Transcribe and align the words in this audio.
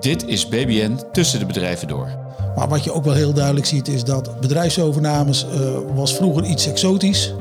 Dit 0.00 0.26
is 0.26 0.48
BBN 0.48 0.98
tussen 1.12 1.38
de 1.38 1.46
bedrijven 1.46 1.88
door. 1.88 2.08
Maar 2.56 2.68
wat 2.68 2.84
je 2.84 2.92
ook 2.92 3.04
wel 3.04 3.14
heel 3.14 3.32
duidelijk 3.32 3.66
ziet 3.66 3.88
is 3.88 4.04
dat 4.04 4.40
bedrijfsovernames 4.40 5.46
uh, 5.54 5.78
was 5.94 6.14
vroeger 6.14 6.44
iets 6.44 6.66
exotisch. 6.66 7.34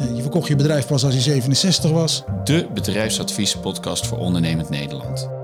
Uh, 0.00 0.16
je 0.16 0.22
verkocht 0.22 0.48
je 0.48 0.56
bedrijf 0.56 0.86
pas 0.86 1.04
als 1.04 1.14
je 1.14 1.20
67 1.20 1.90
was. 1.90 2.24
De 2.44 2.66
bedrijfsadviespodcast 2.74 4.06
voor 4.06 4.18
ondernemend 4.18 4.68
Nederland. 4.68 5.39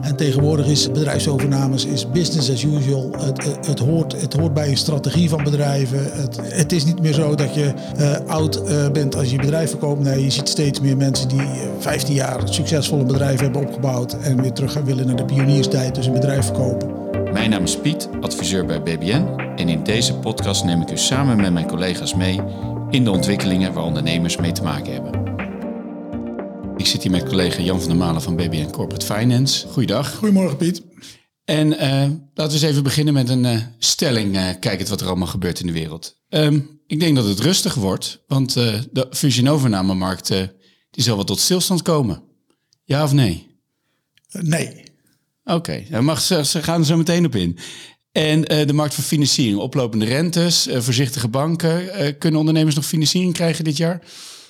En 0.00 0.16
tegenwoordig 0.16 0.66
is 0.66 0.90
bedrijfsovernames 0.90 1.84
is 1.84 2.10
business 2.10 2.50
as 2.50 2.62
usual. 2.62 3.10
Het, 3.18 3.66
het, 3.66 3.78
hoort, 3.78 4.20
het 4.20 4.32
hoort 4.32 4.54
bij 4.54 4.68
een 4.68 4.76
strategie 4.76 5.28
van 5.28 5.44
bedrijven. 5.44 5.98
Het, 6.12 6.40
het 6.42 6.72
is 6.72 6.84
niet 6.84 7.02
meer 7.02 7.12
zo 7.12 7.34
dat 7.34 7.54
je 7.54 7.72
uh, 7.98 8.16
oud 8.26 8.60
uh, 8.68 8.90
bent 8.90 9.16
als 9.16 9.30
je 9.30 9.36
bedrijf 9.36 9.70
verkoopt. 9.70 10.02
Nee, 10.02 10.24
je 10.24 10.30
ziet 10.30 10.48
steeds 10.48 10.80
meer 10.80 10.96
mensen 10.96 11.28
die 11.28 11.42
15 11.78 12.14
jaar 12.14 12.40
succesvol 12.44 12.98
een 12.98 13.06
bedrijf 13.06 13.40
hebben 13.40 13.60
opgebouwd. 13.60 14.12
En 14.12 14.42
weer 14.42 14.52
terug 14.52 14.72
gaan 14.72 14.84
willen 14.84 15.06
naar 15.06 15.16
de 15.16 15.24
pionierstijd, 15.24 15.94
dus 15.94 16.06
een 16.06 16.12
bedrijf 16.12 16.44
verkopen. 16.44 16.88
Mijn 17.32 17.50
naam 17.50 17.62
is 17.62 17.76
Piet, 17.76 18.08
adviseur 18.20 18.66
bij 18.66 18.82
BBN. 18.82 19.26
En 19.56 19.68
in 19.68 19.82
deze 19.82 20.14
podcast 20.14 20.64
neem 20.64 20.82
ik 20.82 20.90
u 20.90 20.98
samen 20.98 21.36
met 21.36 21.52
mijn 21.52 21.66
collega's 21.66 22.14
mee 22.14 22.40
in 22.90 23.04
de 23.04 23.10
ontwikkelingen 23.10 23.72
waar 23.72 23.84
ondernemers 23.84 24.36
mee 24.36 24.52
te 24.52 24.62
maken 24.62 24.92
hebben. 24.92 25.29
Ik 26.90 26.96
zit 26.96 27.04
hier 27.10 27.20
met 27.20 27.28
collega 27.28 27.62
Jan 27.62 27.80
van 27.80 27.88
der 27.88 27.98
Malen 27.98 28.22
van 28.22 28.36
BBN 28.36 28.70
Corporate 28.70 29.06
Finance. 29.06 29.68
Goeiedag. 29.68 30.14
Goedemorgen 30.14 30.56
Piet. 30.56 30.82
En 31.44 31.66
uh, 31.66 31.80
laten 32.34 32.34
we 32.34 32.42
eens 32.42 32.62
even 32.62 32.82
beginnen 32.82 33.14
met 33.14 33.28
een 33.28 33.44
uh, 33.44 33.60
stelling. 33.78 34.36
Uh, 34.36 34.48
kijkend 34.60 34.88
wat 34.88 35.00
er 35.00 35.06
allemaal 35.06 35.26
gebeurt 35.26 35.60
in 35.60 35.66
de 35.66 35.72
wereld. 35.72 36.20
Um, 36.28 36.80
ik 36.86 37.00
denk 37.00 37.16
dat 37.16 37.24
het 37.24 37.40
rustig 37.40 37.74
wordt, 37.74 38.24
want 38.26 38.52
de 38.54 39.06
fusie-overnamemarkt 39.10 40.28
die 40.90 41.02
zal 41.02 41.16
wel 41.16 41.24
tot 41.24 41.38
stilstand 41.38 41.82
komen. 41.82 42.22
Ja 42.84 43.02
of 43.02 43.12
nee? 43.12 43.46
Nee. 44.40 44.84
Oké, 45.44 45.84
okay. 45.88 46.00
mag 46.00 46.20
ze, 46.20 46.44
ze 46.44 46.62
gaan 46.62 46.80
er 46.80 46.86
zo 46.86 46.96
meteen 46.96 47.24
op 47.24 47.34
in. 47.34 47.58
En 48.12 48.40
de 48.42 48.72
markt 48.72 48.94
voor 48.94 49.04
financiering, 49.04 49.58
oplopende 49.58 50.04
rentes, 50.04 50.68
voorzichtige 50.72 51.28
banken. 51.28 52.18
kunnen 52.18 52.40
ondernemers 52.40 52.74
nog 52.74 52.86
financiering 52.86 53.32
krijgen 53.32 53.64
dit 53.64 53.76
jaar? 53.76 54.02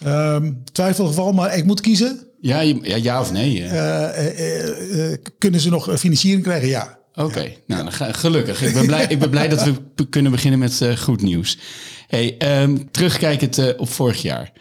Um, 0.07 0.65
twijfelgeval, 0.73 1.33
maar 1.33 1.57
ik 1.57 1.65
moet 1.65 1.81
kiezen. 1.81 2.29
Ja, 2.41 2.61
ja, 2.61 2.97
ja 2.97 3.21
of 3.21 3.33
nee? 3.33 3.61
Uh, 3.61 3.69
uh, 3.69 5.11
uh, 5.11 5.17
kunnen 5.39 5.61
ze 5.61 5.71
nog 5.71 5.99
financiering 5.99 6.43
krijgen? 6.43 6.69
Ja. 6.69 6.99
Oké, 7.15 7.25
okay. 7.25 7.45
ja. 7.45 7.57
nou 7.67 7.83
dan 7.83 7.93
ga, 7.93 8.13
gelukkig. 8.13 8.63
Ik 8.63 8.73
ben 8.73 8.87
blij, 8.87 9.07
ik 9.09 9.19
ben 9.19 9.31
blij 9.31 9.49
dat 9.49 9.65
we 9.65 10.09
kunnen 10.09 10.33
beginnen 10.33 10.59
met 10.59 10.85
goed 10.99 11.23
nieuws. 11.23 11.59
Hey, 12.07 12.63
um, 12.63 12.91
terugkijkend 12.91 13.77
op 13.77 13.89
vorig 13.89 14.23
jaar. 14.23 14.53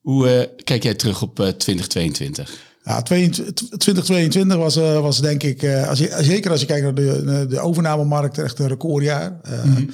Hoe 0.00 0.50
kijk 0.64 0.82
jij 0.82 0.94
terug 0.94 1.22
op 1.22 1.34
2022? 1.34 2.71
Ja, 2.84 3.02
2022 3.02 4.56
was, 4.56 4.76
uh, 4.76 5.00
was 5.00 5.20
denk 5.20 5.42
ik, 5.42 5.62
uh, 5.62 5.88
als 5.88 5.98
je, 5.98 6.16
zeker 6.20 6.50
als 6.50 6.60
je 6.60 6.66
kijkt 6.66 6.82
naar 6.82 6.94
de, 6.94 7.46
de 7.48 7.60
overnamemarkt, 7.60 8.38
echt 8.38 8.58
een 8.58 8.68
recordjaar. 8.68 9.40
Uh, 9.46 9.64
mm 9.64 9.74
-hmm. 9.74 9.90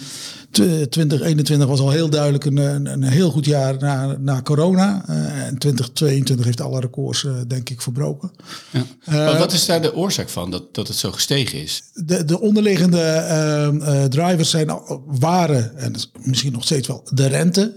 2021 0.50 1.68
was 1.68 1.80
al 1.80 1.90
heel 1.90 2.10
duidelijk 2.10 2.44
een, 2.44 2.56
een, 2.56 2.86
een 2.86 3.02
heel 3.02 3.30
goed 3.30 3.44
jaar 3.44 3.76
na, 3.78 4.16
na 4.20 4.42
corona. 4.42 5.04
en 5.06 5.58
2022 5.58 6.46
heeft 6.46 6.60
alle 6.60 6.80
records, 6.80 7.26
denk 7.46 7.70
ik, 7.70 7.80
verbroken. 7.82 8.32
Ja. 8.70 8.84
maar 9.06 9.38
wat 9.38 9.52
is 9.52 9.66
daar 9.66 9.82
de 9.82 9.94
oorzaak 9.94 10.28
van, 10.28 10.50
dat, 10.50 10.74
dat 10.74 10.88
het 10.88 10.96
zo 10.96 11.12
gestegen 11.12 11.62
is? 11.62 11.82
De, 11.94 12.24
de 12.24 12.40
onderliggende 12.40 13.02
ehm, 13.02 14.08
drivers 14.08 14.50
zijn, 14.50 14.80
waren, 15.06 15.76
en 15.76 15.94
misschien 16.22 16.52
nog 16.52 16.64
steeds 16.64 16.88
wel, 16.88 17.08
de 17.12 17.26
rente. 17.26 17.74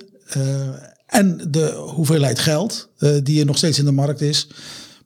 en 1.06 1.48
de 1.50 1.84
hoeveelheid 1.96 2.40
geld 2.40 2.90
die 3.24 3.40
er 3.40 3.46
nog 3.46 3.58
steeds 3.58 3.80
in 3.80 3.86
de 3.86 3.92
markt 3.92 4.22
is. 4.22 4.48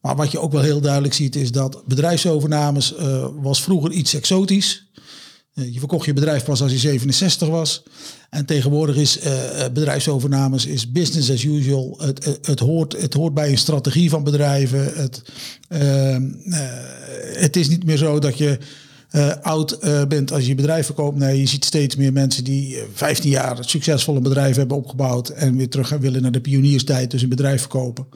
Maar 0.05 0.15
wat 0.15 0.31
je 0.31 0.39
ook 0.39 0.51
wel 0.51 0.61
heel 0.61 0.81
duidelijk 0.81 1.13
ziet 1.13 1.35
is 1.35 1.51
dat 1.51 1.83
bedrijfsovernames 1.85 2.93
uh, 2.99 3.27
was 3.41 3.61
vroeger 3.61 3.91
iets 3.91 4.13
exotisch. 4.13 4.91
Uh, 5.53 5.73
je 5.73 5.79
verkocht 5.79 6.05
je 6.05 6.13
bedrijf 6.13 6.43
pas 6.43 6.61
als 6.61 6.71
je 6.71 6.77
67 6.77 7.47
was. 7.47 7.83
En 8.29 8.45
tegenwoordig 8.45 8.95
is 8.95 9.19
uh, 9.25 9.31
bedrijfsovernames 9.73 10.65
is 10.65 10.91
business 10.91 11.31
as 11.31 11.43
usual. 11.43 11.99
Het, 12.01 12.39
het, 12.41 12.59
hoort, 12.59 13.01
het 13.01 13.13
hoort 13.13 13.33
bij 13.33 13.49
een 13.49 13.57
strategie 13.57 14.09
van 14.09 14.23
bedrijven. 14.23 14.91
Het, 14.95 15.21
ehm, 15.67 16.23
het 17.33 17.55
is 17.55 17.67
niet 17.67 17.85
meer 17.85 17.97
zo 17.97 18.19
dat 18.19 18.37
je 18.37 18.57
oud 19.41 19.79
bent 20.07 20.31
als 20.31 20.41
je 20.41 20.47
je 20.47 20.55
bedrijf 20.55 20.85
verkoopt. 20.85 21.17
Nee, 21.17 21.39
je 21.39 21.47
ziet 21.47 21.65
steeds 21.65 21.95
meer 21.95 22.13
mensen 22.13 22.43
die 22.43 22.77
15 22.93 23.29
jaar 23.29 23.57
succesvol 23.59 24.15
een 24.15 24.23
bedrijf 24.23 24.55
hebben 24.55 24.77
opgebouwd. 24.77 25.29
En 25.29 25.57
weer 25.57 25.69
terug 25.69 25.87
gaan 25.87 25.99
willen 25.99 26.21
naar 26.21 26.31
de 26.31 26.41
pionierstijd, 26.41 27.11
dus 27.11 27.21
een 27.21 27.29
bedrijf 27.29 27.59
verkopen. 27.59 28.07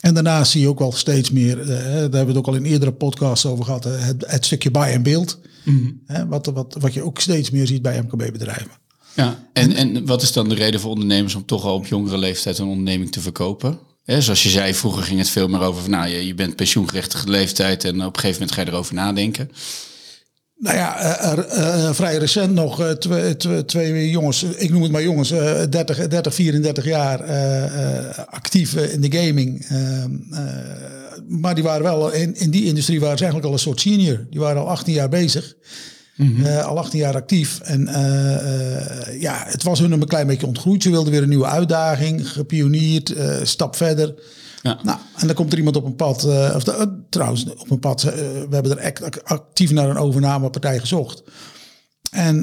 En 0.00 0.14
daarnaast 0.14 0.50
zie 0.50 0.60
je 0.60 0.68
ook 0.68 0.78
wel 0.78 0.92
steeds 0.92 1.30
meer, 1.30 1.60
uh, 1.60 1.66
daar 1.66 2.00
hebben 2.00 2.20
we 2.20 2.26
het 2.26 2.36
ook 2.36 2.46
al 2.46 2.54
in 2.54 2.64
eerdere 2.64 2.92
podcasts 2.92 3.46
over 3.46 3.64
gehad, 3.64 3.86
uh, 3.86 3.92
het, 3.98 4.24
het, 4.26 4.44
stukje 4.44 4.70
buy 4.70 4.94
and 4.94 5.02
build. 5.02 5.38
Mm 5.64 6.00
-hmm. 6.06 6.28
wat, 6.28 6.46
wat, 6.46 6.76
wat 6.80 6.94
je 6.94 7.02
ook 7.02 7.20
steeds 7.20 7.50
meer 7.50 7.66
ziet 7.66 7.82
bij 7.82 8.02
MKB-bedrijven. 8.02 8.70
Ja, 9.14 9.48
en, 9.52 9.72
en 9.72 10.06
wat 10.06 10.22
is 10.22 10.32
dan 10.32 10.48
de 10.48 10.54
reden 10.54 10.80
voor 10.80 10.90
ondernemers 10.90 11.34
om 11.34 11.44
toch 11.44 11.64
al 11.64 11.74
op 11.74 11.86
jongere 11.86 12.18
leeftijd 12.18 12.58
een 12.58 12.66
onderneming 12.66 13.12
te 13.12 13.20
verkopen? 13.20 13.78
He, 14.04 14.20
zoals 14.20 14.42
je 14.42 14.48
zei, 14.48 14.74
vroeger 14.74 15.02
ging 15.02 15.18
het 15.18 15.28
veel 15.28 15.48
meer 15.48 15.60
over 15.60 15.82
van, 15.82 15.90
nou, 15.90 16.08
je, 16.08 16.26
je 16.26 16.34
bent 16.34 16.56
pensioengerechtige 16.56 17.28
leeftijd 17.28 17.84
en 17.84 17.94
op 17.94 18.14
een 18.14 18.20
gegeven 18.20 18.32
moment 18.32 18.52
ga 18.52 18.60
je 18.60 18.68
erover 18.68 18.94
nadenken. 18.94 19.50
Nou 20.58 20.76
ja, 20.76 21.18
er, 21.20 21.46
uh, 21.58 21.92
vrij 21.92 22.16
recent 22.16 22.54
nog 22.54 22.80
uh, 22.80 22.90
twee, 22.90 23.36
twee, 23.36 23.64
twee, 23.64 24.10
jongens, 24.10 24.42
ik 24.42 24.70
noem 24.70 24.82
het 24.82 24.92
maar 24.92 25.02
jongens, 25.02 25.32
uh, 25.32 25.62
30, 25.70 26.08
30, 26.08 26.34
34 26.34 26.84
jaar 26.84 27.22
actief 28.26 28.74
in 28.74 29.00
de 29.00 29.18
gaming. 29.18 29.66
Ehm, 29.68 30.10
maar 31.28 31.54
die 31.54 31.64
waren 31.64 31.82
wel, 31.82 32.12
in, 32.12 32.36
in 32.36 32.50
die 32.50 32.64
industrie 32.64 33.00
waren 33.00 33.18
ze 33.18 33.24
eigenlijk 33.24 33.52
al 33.52 33.58
een 33.58 33.64
soort 33.66 33.80
senior. 33.80 34.26
Die 34.30 34.40
waren 34.40 34.60
al 34.60 34.68
18 34.68 34.94
jaar 34.94 35.08
bezig. 35.08 35.54
Mm 36.16 36.36
-hmm. 36.36 36.46
al 36.46 36.78
18 36.78 36.98
jaar 36.98 37.14
actief. 37.14 37.60
En 37.60 37.88
ja, 39.18 39.42
het 39.46 39.62
was 39.62 39.78
hun 39.78 39.92
een 39.92 40.06
klein 40.06 40.26
beetje 40.26 40.46
ontgroeid. 40.46 40.82
Ze 40.82 40.90
wilden 40.90 41.12
weer 41.12 41.22
een 41.22 41.28
nieuwe 41.28 41.46
uitdaging, 41.46 42.28
gepioneerd, 42.32 43.14
stap 43.42 43.76
verder. 43.76 44.14
Ja. 44.66 44.78
Nou, 44.82 44.98
en 45.16 45.26
dan 45.26 45.36
komt 45.36 45.52
er 45.52 45.58
iemand 45.58 45.76
op 45.76 45.84
een 45.84 45.96
pad, 45.96 46.24
uh, 46.24 46.52
of 46.56 46.68
uh, 46.68 46.82
trouwens 47.08 47.46
op 47.56 47.70
een 47.70 47.78
pad, 47.78 48.04
uh, 48.04 48.12
we 48.12 48.48
hebben 48.50 48.78
er 48.78 49.22
actief 49.24 49.70
naar 49.70 49.90
een 49.90 49.96
overnamepartij 49.96 50.78
gezocht. 50.78 51.22
En, 52.16 52.40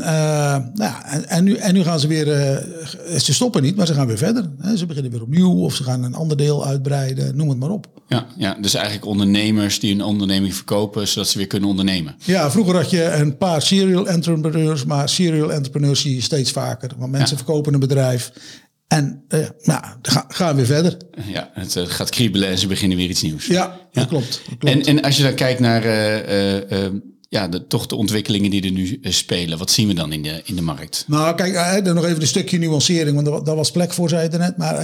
nou, 0.74 0.94
en, 1.04 1.30
en, 1.30 1.44
nu, 1.44 1.56
en 1.56 1.74
nu 1.74 1.84
gaan 1.84 2.00
ze 2.00 2.08
weer, 2.08 2.26
ze 3.20 3.34
stoppen 3.34 3.62
niet, 3.62 3.76
maar 3.76 3.88
ze 3.88 3.94
gaan 3.94 4.08
weer 4.08 4.18
verder. 4.18 4.50
Hè. 4.60 4.78
Ze 4.78 4.86
beginnen 4.86 5.12
weer 5.12 5.22
opnieuw 5.22 5.60
of 5.60 5.76
ze 5.76 5.84
gaan 5.84 6.04
een 6.04 6.16
ander 6.16 6.38
deel 6.38 6.66
uitbreiden, 6.66 7.36
noem 7.36 7.50
het 7.50 7.60
maar 7.60 7.70
op. 7.70 7.88
Ja, 8.08 8.26
ja, 8.38 8.58
dus 8.62 8.74
eigenlijk 8.74 9.06
ondernemers 9.06 9.80
die 9.80 9.94
een 9.94 10.04
onderneming 10.04 10.56
verkopen, 10.56 11.08
zodat 11.08 11.30
ze 11.30 11.38
weer 11.38 11.48
kunnen 11.48 11.70
ondernemen. 11.70 12.16
Ja, 12.26 12.52
vroeger 12.52 12.76
had 12.76 12.90
je 12.90 13.04
een 13.04 13.38
paar 13.38 13.62
serial 13.62 14.08
entrepreneurs, 14.08 14.86
maar 14.86 15.10
serial 15.10 15.52
entrepreneurs 15.52 16.02
zie 16.02 16.16
je 16.16 16.22
steeds 16.22 16.52
vaker. 16.52 16.92
Want 16.98 17.12
mensen 17.12 17.38
ja. 17.38 17.44
verkopen 17.44 17.74
een 17.74 17.80
bedrijf 17.80 18.32
en 18.88 19.24
uh, 19.30 19.48
nou, 19.62 19.84
ga, 20.02 20.26
gaan 20.28 20.50
we 20.50 20.56
weer 20.56 20.66
verder. 20.66 20.98
Ja, 21.26 21.50
het 21.54 21.76
uh, 21.76 21.84
gaat 21.88 22.10
kriebelen 22.10 22.50
en 22.50 22.58
ze 22.58 22.68
beginnen 22.68 22.98
weer 22.98 23.10
iets 23.10 23.22
nieuws. 23.22 23.46
Ja, 23.46 23.54
ja. 23.54 23.80
Dat, 23.92 24.08
klopt, 24.08 24.42
dat, 24.50 24.58
klopt, 24.58 24.76
En, 24.76 24.84
en 24.84 25.02
als 25.02 25.18
je 25.18 25.24
dan 25.24 25.34
kijkt 25.34 25.60
naar 25.60 25.86
uh, 25.86 26.86
ja, 27.34 27.48
de, 27.48 27.68
toch 27.68 27.88
de 27.88 27.96
ontwikkelingen 27.96 28.50
die 28.50 28.64
er 28.64 28.72
nu 28.72 29.00
spelen, 29.02 29.58
wat 29.58 29.72
zien 29.72 29.88
we 29.88 29.94
dan 29.94 30.14
in 30.14 30.24
de, 30.24 30.42
in 30.46 30.56
de 30.56 30.62
markt? 30.62 31.04
Nou, 31.08 31.36
kijk, 31.36 31.86
dan 31.86 31.96
nog 31.96 32.06
even 32.06 32.22
een 32.22 32.28
stukje 32.28 32.58
nuancering, 32.58 33.24
want 33.24 33.46
daar 33.46 33.56
was 33.56 33.72
plek 33.72 33.94
voor, 33.94 34.10
zei 34.10 34.30
je 34.32 34.38
net. 34.38 34.58
Maar 34.58 34.76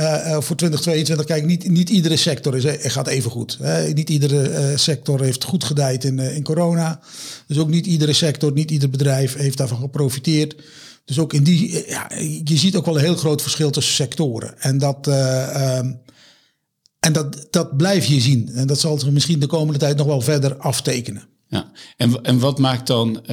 voor 0.44 0.56
2022, 0.56 1.26
kijk, 1.26 1.46
niet, 1.46 1.70
niet 1.70 1.90
iedere 1.90 2.16
sector 2.16 2.56
is, 2.56 2.92
gaat 2.92 3.08
even 3.08 3.32
goed. 3.32 3.58
Hè. 3.62 3.94
Niet 3.94 4.10
iedere 4.10 4.74
sector 4.78 5.22
heeft 5.22 5.44
goed 5.44 5.64
gedijd 5.64 6.04
in, 6.04 6.20
in 6.20 6.44
corona. 6.44 7.00
Dus 7.48 7.58
ook 7.58 7.70
niet 7.70 7.86
iedere 7.86 8.14
sector, 8.14 8.52
niet 8.52 8.72
ieder 8.72 8.90
bedrijf 8.90 9.36
heeft 9.36 9.58
daarvan 9.58 9.80
geprofiteerd. 9.80 10.56
Dus 11.06 11.20
ook 11.20 11.34
in 11.34 11.44
die, 11.44 11.86
ja, 11.88 12.12
je 12.44 12.58
ziet 12.58 12.76
ook 12.76 12.86
wel 12.86 12.96
een 12.96 13.04
heel 13.04 13.16
groot 13.16 13.42
verschil 13.42 13.70
tussen 13.70 13.94
sectoren. 13.94 14.62
En 14.62 14.78
dat, 14.78 15.08
uh, 15.08 15.78
um, 15.78 16.00
en 17.00 17.14
dat, 17.14 17.48
dat 17.50 17.78
blijf 17.78 18.06
je 18.06 18.20
zien. 18.20 18.50
En 18.54 18.68
dat 18.68 18.80
zal 18.80 19.00
zich 19.00 19.10
misschien 19.10 19.40
de 19.40 19.48
komende 19.48 19.80
tijd 19.80 19.98
nog 19.98 20.08
wel 20.08 20.22
verder 20.22 20.58
aftekenen. 20.58 21.28
Ja, 21.50 21.72
en, 21.98 22.22
en 22.24 22.40
wat 22.40 22.60
maakt 22.60 22.88
dan 22.88 23.10
uh, 23.10 23.28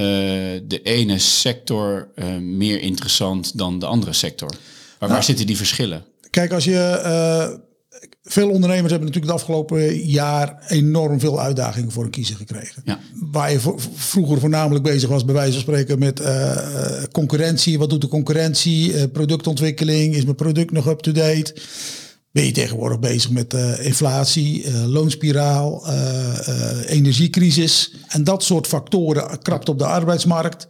de 0.65 0.81
ene 0.83 1.19
sector 1.19 2.09
uh, 2.15 2.37
meer 2.37 2.81
interessant 2.81 3.59
dan 3.59 3.79
de 3.79 3.87
andere 3.87 4.13
sector? 4.13 4.51
Waar, 4.99 5.09
nou, 5.09 5.23
zitten 5.23 5.47
die 5.47 5.57
verschillen? 5.57 6.05
Kijk, 6.31 6.53
als 6.53 6.65
je 6.65 7.61
veel 8.23 8.51
ondernemers 8.51 8.91
hebben 8.91 9.09
natuurlijk 9.09 9.33
het 9.33 9.43
afgelopen 9.43 10.07
jaar 10.07 10.63
enorm 10.69 11.21
veel 11.21 11.41
uitdagingen 11.41 11.93
voor 11.93 12.05
een 12.05 12.11
kiezer 12.11 12.37
gekregen. 12.37 12.83
Ja. 12.85 12.99
Waar 13.31 13.53
je 13.53 13.61
vroeger 13.95 14.41
voornamelijk 14.41 14.85
bezig 14.85 15.09
was, 15.09 15.25
bij 15.25 15.35
wijze 15.35 15.53
van 15.53 15.61
spreken, 15.61 15.99
met 15.99 16.23
concurrentie. 17.13 17.79
Wat 17.79 17.91
doet 17.91 18.01
de 18.01 18.09
concurrentie? 18.09 19.09
Productontwikkeling. 19.09 20.15
Is 20.15 20.25
mijn 20.25 20.37
product 20.37 20.71
nog 20.73 20.89
up-to-date? 20.89 21.55
Ben 22.37 22.45
je 22.45 22.53
tegenwoordig 22.53 22.99
bezig 22.99 23.31
met 23.31 23.55
uh, 23.55 23.85
inflatie, 23.85 24.73
loonspiraal, 24.87 25.87
energiecrisis. 26.87 27.95
En 28.09 28.25
dat 28.25 28.43
soort 28.43 28.67
factoren 28.67 29.43
krapt 29.43 29.69
op 29.69 29.79
de 29.79 29.87
arbeidsmarkt. 29.87 30.67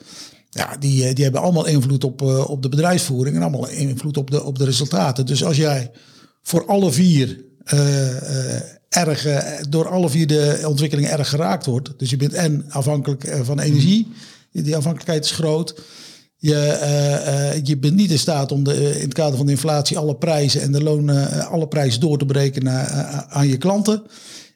Ja, 0.50 0.76
die, 0.76 1.14
die 1.14 1.24
hebben 1.24 1.42
allemaal 1.42 1.66
invloed 1.66 2.04
op, 2.04 2.22
op 2.22 2.62
de 2.62 2.68
bedrijfsvoering 2.68 3.36
en 3.36 3.42
allemaal 3.42 3.68
invloed 3.68 4.16
op 4.16 4.30
de, 4.30 4.44
op 4.44 4.58
de 4.58 4.64
resultaten. 4.64 5.26
Dus 5.26 5.44
als 5.44 5.56
jij 5.56 5.90
voor 6.42 6.66
alle 6.66 6.92
vier 6.92 7.44
uh, 7.74 8.10
uh, 8.10 8.60
erg, 8.96 9.26
eh, 9.26 9.62
door 9.68 9.88
alle 9.88 10.08
vier 10.08 10.26
de 10.26 10.62
ontwikkelingen 10.66 11.10
erg 11.10 11.28
geraakt 11.28 11.66
wordt. 11.66 11.92
Dus 11.96 12.10
je 12.10 12.16
bent 12.16 12.32
en 12.32 12.64
afhankelijk 12.68 13.24
eh, 13.24 13.40
van 13.42 13.60
energie, 13.60 14.08
die 14.52 14.76
afhankelijkheid 14.76 15.24
is 15.24 15.30
groot. 15.30 15.80
Je, 16.38 16.54
eh, 16.54 17.50
eh, 17.54 17.60
je 17.64 17.78
bent 17.78 17.94
niet 17.94 18.10
in 18.10 18.18
staat 18.18 18.52
om 18.52 18.64
de, 18.64 18.94
in 18.94 19.04
het 19.04 19.14
kader 19.14 19.36
van 19.36 19.46
de 19.46 19.52
inflatie 19.52 19.98
alle 19.98 20.16
prijzen 20.16 20.60
en 20.62 20.72
de 20.72 20.82
lonen, 20.82 21.30
eh, 21.30 21.50
alle 21.50 21.68
prijzen 21.68 22.00
door 22.00 22.18
te 22.18 22.26
breken 22.26 22.64
naar, 22.64 22.86
eh, 22.86 23.18
aan 23.36 23.48
je 23.48 23.56
klanten. 23.56 24.02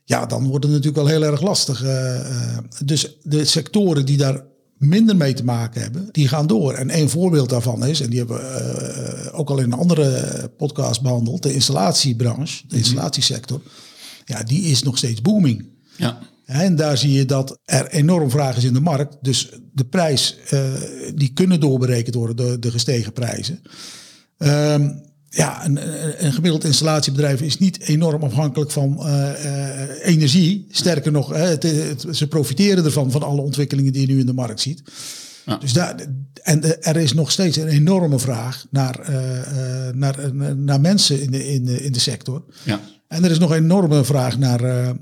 Ja, 0.04 0.26
dan 0.26 0.48
wordt 0.48 0.64
het 0.64 0.72
natuurlijk 0.72 1.02
wel 1.02 1.12
heel 1.20 1.22
erg 1.30 1.40
lastig. 1.40 1.82
eh, 1.82 2.20
eh. 2.20 2.58
dus 2.84 3.16
de 3.22 3.44
sectoren 3.44 4.06
die 4.06 4.16
daar 4.16 4.44
minder 4.78 5.16
mee 5.16 5.34
te 5.34 5.44
maken 5.44 5.80
hebben, 5.82 6.08
die 6.12 6.28
gaan 6.28 6.46
door. 6.46 6.72
En 6.74 6.98
een 6.98 7.08
voorbeeld 7.10 7.48
daarvan 7.48 7.86
is, 7.86 8.00
en 8.00 8.10
die 8.10 8.18
hebben 8.18 8.36
we 8.36 8.42
eh, 8.42 9.38
ook 9.38 9.50
al 9.50 9.58
in 9.58 9.64
een 9.64 9.78
andere 9.78 10.50
podcast 10.56 11.02
behandeld, 11.02 11.42
de 11.42 11.54
installatiebranche, 11.54 12.62
de 12.68 12.76
installatiesector. 12.76 13.60
Ja, 14.24 14.42
die 14.42 14.62
is 14.62 14.82
nog 14.82 14.96
steeds 14.98 15.22
booming. 15.22 15.68
Ja. 15.96 16.18
En 16.50 16.76
daar 16.76 16.98
zie 16.98 17.12
je 17.12 17.24
dat 17.24 17.58
er 17.64 17.86
enorm 17.88 18.30
vraag 18.30 18.56
is 18.56 18.64
in 18.64 18.72
de 18.72 18.80
markt. 18.80 19.16
Dus 19.20 19.48
de 19.72 19.84
prijs, 19.84 20.36
eh, 20.48 20.62
die 21.14 21.32
kunnen 21.32 21.60
doorberekend 21.60 22.14
worden, 22.14 22.36
de, 22.36 22.58
de 22.58 22.70
gestegen 22.70 23.12
prijzen. 23.12 23.60
Ehm, 24.38 24.90
ja, 25.28 25.64
een, 25.64 25.78
een- 26.24 26.32
gemiddeld 26.32 26.64
installatiebedrijf 26.64 27.40
is 27.40 27.58
niet 27.58 27.80
enorm 27.80 28.22
afhankelijk 28.22 28.70
van 28.70 29.06
eh, 29.06 29.82
eh, 29.82 29.88
energie. 30.02 30.66
Sterker 30.70 31.12
nog, 31.12 31.28
hè, 31.28 31.46
het, 31.46 31.62
het- 31.62 32.06
ze 32.16 32.28
profiteren 32.28 32.84
ervan, 32.84 33.10
van 33.10 33.22
alle 33.22 33.40
ontwikkelingen 33.40 33.92
die 33.92 34.06
je 34.06 34.12
nu 34.12 34.20
in 34.20 34.26
de 34.26 34.32
markt 34.32 34.60
ziet. 34.60 34.82
Ja. 35.46 35.56
Dus 35.56 35.72
daar, 35.72 35.94
en 36.42 36.82
er 36.82 36.96
is 36.96 37.12
nog 37.12 37.30
steeds 37.30 37.56
een 37.56 37.68
enorme 37.68 38.18
vraag 38.18 38.66
naar, 38.70 39.10
naar, 39.94 40.34
naar 40.56 40.80
mensen 40.80 41.22
in 41.22 41.30
de, 41.30 41.48
in, 41.52 41.64
de, 41.64 41.82
in 41.84 41.92
de 41.92 41.98
sector. 42.00 42.44
Ja. 42.64 42.80
En 43.08 43.24
er 43.24 43.30
is 43.30 43.38
nog 43.38 43.50
een 43.50 43.56
enorme 43.62 44.04
vraag 44.04 44.38
naar, 44.38 44.94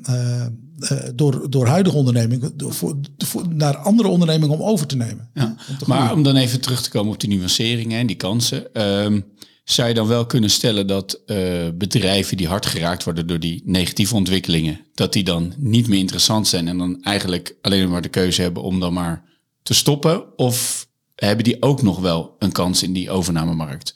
eh, 0.78 0.98
door, 1.14 1.50
door 1.50 1.66
huidige 1.66 1.96
ondernemingen, 1.96 2.56
door, 2.56 2.72
voor, 2.74 2.96
voor- 3.18 3.54
naar 3.54 3.76
andere 3.76 4.08
ondernemingen 4.08 4.58
om 4.58 4.62
over 4.62 4.86
te 4.86 4.96
nemen. 4.96 5.30
Ja, 5.34 5.56
maar 5.86 6.12
om 6.12 6.22
dan 6.22 6.36
even 6.36 6.60
terug 6.60 6.82
te 6.82 6.90
komen 6.90 7.12
op 7.12 7.20
die 7.20 7.28
nuanceringen 7.28 7.98
en 7.98 8.06
die 8.06 8.16
kansen. 8.16 8.74
ehm, 8.74 9.20
zou 9.64 9.88
je 9.88 9.94
dan 9.94 10.06
wel 10.06 10.26
kunnen 10.26 10.50
stellen 10.50 10.86
dat 10.86 11.20
eh, 11.26 11.36
bedrijven 11.74 12.36
die 12.36 12.48
hard 12.48 12.66
geraakt 12.66 13.04
worden 13.04 13.26
door 13.26 13.40
die 13.40 13.62
negatieve 13.64 14.14
ontwikkelingen, 14.14 14.80
dat 14.94 15.12
die 15.12 15.24
dan 15.24 15.52
niet 15.56 15.88
meer 15.88 15.98
interessant 15.98 16.48
zijn 16.48 16.68
en 16.68 16.78
dan 16.78 17.02
eigenlijk 17.02 17.56
alleen 17.62 17.88
maar 17.90 18.02
de 18.02 18.08
keuze 18.08 18.42
hebben 18.42 18.62
om 18.62 18.80
dan 18.80 18.92
maar 18.92 19.24
te 19.62 19.74
stoppen? 19.74 20.38
Of 20.38 20.88
hebben 21.14 21.44
die 21.44 21.62
ook 21.62 21.82
nog 21.82 21.98
wel 21.98 22.36
een 22.38 22.52
kans 22.52 22.82
in 22.82 22.92
die 22.92 23.10
overnamemarkt? 23.10 23.94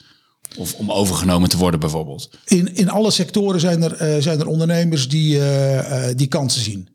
Of 0.58 0.74
om 0.74 0.90
overgenomen 0.90 1.48
te 1.48 1.56
worden 1.56 1.80
bijvoorbeeld? 1.80 2.30
In, 2.44 2.74
in 2.74 2.90
alle 2.90 3.10
sectoren 3.10 3.60
zijn 3.60 3.82
er, 3.82 3.92
eh, 3.94 4.22
zijn 4.22 4.40
er 4.40 4.46
ondernemers 4.46 5.08
die, 5.08 5.38
eh, 5.38 6.08
eh, 6.08 6.16
die 6.16 6.26
kansen 6.26 6.62
zien. 6.62 6.88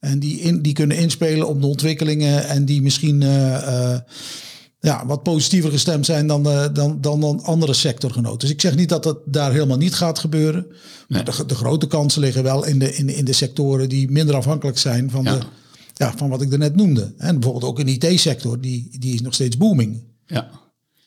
En 0.00 0.18
die, 0.18 0.40
in, 0.40 0.62
die 0.62 0.72
kunnen 0.72 0.96
inspelen 0.96 1.48
op 1.48 1.60
de 1.60 1.66
ontwikkelingen 1.66 2.46
en 2.48 2.64
die 2.64 2.82
misschien 2.82 3.20
ja, 4.80 5.06
wat 5.06 5.22
positiever 5.22 5.70
gestemd 5.70 6.06
zijn 6.06 6.26
dan, 6.26 6.42
dan, 6.72 7.00
dan, 7.00 7.20
dan 7.20 7.42
andere 7.42 7.72
sectorgenoten. 7.72 8.38
Dus 8.38 8.50
ik 8.50 8.60
zeg 8.60 8.74
niet 8.76 8.88
dat 8.88 9.04
het 9.04 9.16
daar 9.26 9.52
helemaal 9.52 9.76
niet 9.76 9.94
gaat 9.94 10.18
gebeuren. 10.18 10.66
Maar 11.08 11.24
de, 11.24 11.46
de 11.46 11.54
grote 11.54 11.86
kansen 11.86 12.20
liggen 12.20 12.42
wel 12.42 12.64
in 12.64 12.78
de, 12.78 12.94
in, 12.94 13.06
de- 13.06 13.16
in 13.16 13.24
de 13.24 13.32
sectoren 13.32 13.88
die 13.88 14.10
minder 14.10 14.34
afhankelijk 14.34 14.78
zijn 14.78 15.10
van, 15.10 15.24
Ja. 15.24 15.38
de, 15.38 15.46
ja, 15.94 16.12
van 16.16 16.28
wat 16.28 16.42
ik 16.42 16.52
er 16.52 16.58
net 16.58 16.76
noemde. 16.76 17.14
En 17.18 17.34
bijvoorbeeld 17.40 17.70
ook 17.72 17.78
in 17.80 17.86
de 17.86 18.08
IT-sector, 18.08 18.60
die, 18.60 18.88
die 18.98 19.14
is 19.14 19.20
nog 19.20 19.34
steeds 19.34 19.56
booming. 19.56 20.02
Ja. 20.26 20.50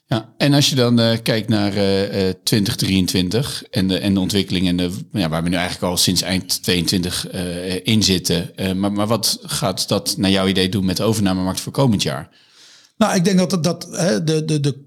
Ja. 0.07 0.33
En 0.37 0.53
als 0.53 0.69
je 0.69 0.75
dan 0.75 0.99
eh, 0.99 1.17
kijkt 1.23 1.49
naar 1.49 1.73
eh, 1.73 2.29
eh, 2.29 2.35
2023 2.43 3.63
en 3.69 3.87
de, 3.87 3.99
en 3.99 4.13
de 4.13 4.19
ontwikkeling 4.19 4.67
en 4.67 4.77
de, 4.77 4.91
ja, 5.11 5.29
waar 5.29 5.43
we 5.43 5.49
nu 5.49 5.55
eigenlijk 5.55 5.85
al 5.91 5.97
sinds 5.97 6.21
eind 6.21 6.63
22 6.63 7.27
eh, 7.27 7.85
in 7.85 8.03
zitten. 8.03 8.55
Eh, 8.55 8.73
maar, 8.73 8.91
maar 8.91 9.07
wat 9.07 9.39
gaat 9.41 9.87
dat 9.87 10.17
naar 10.17 10.31
jouw 10.31 10.47
idee 10.47 10.69
doen 10.69 10.85
met 10.85 10.97
de 10.97 11.03
overnamemarkt 11.03 11.59
voor 11.59 11.71
komend 11.71 12.03
jaar? 12.03 12.29
Nou, 12.97 13.15
ik 13.15 13.23
denk 13.23 13.37
dat, 13.37 13.49
dat, 13.49 13.63
dat 13.63 13.87
hè, 13.91 14.23
de, 14.23 14.45
de, 14.45 14.59
de, 14.59 14.86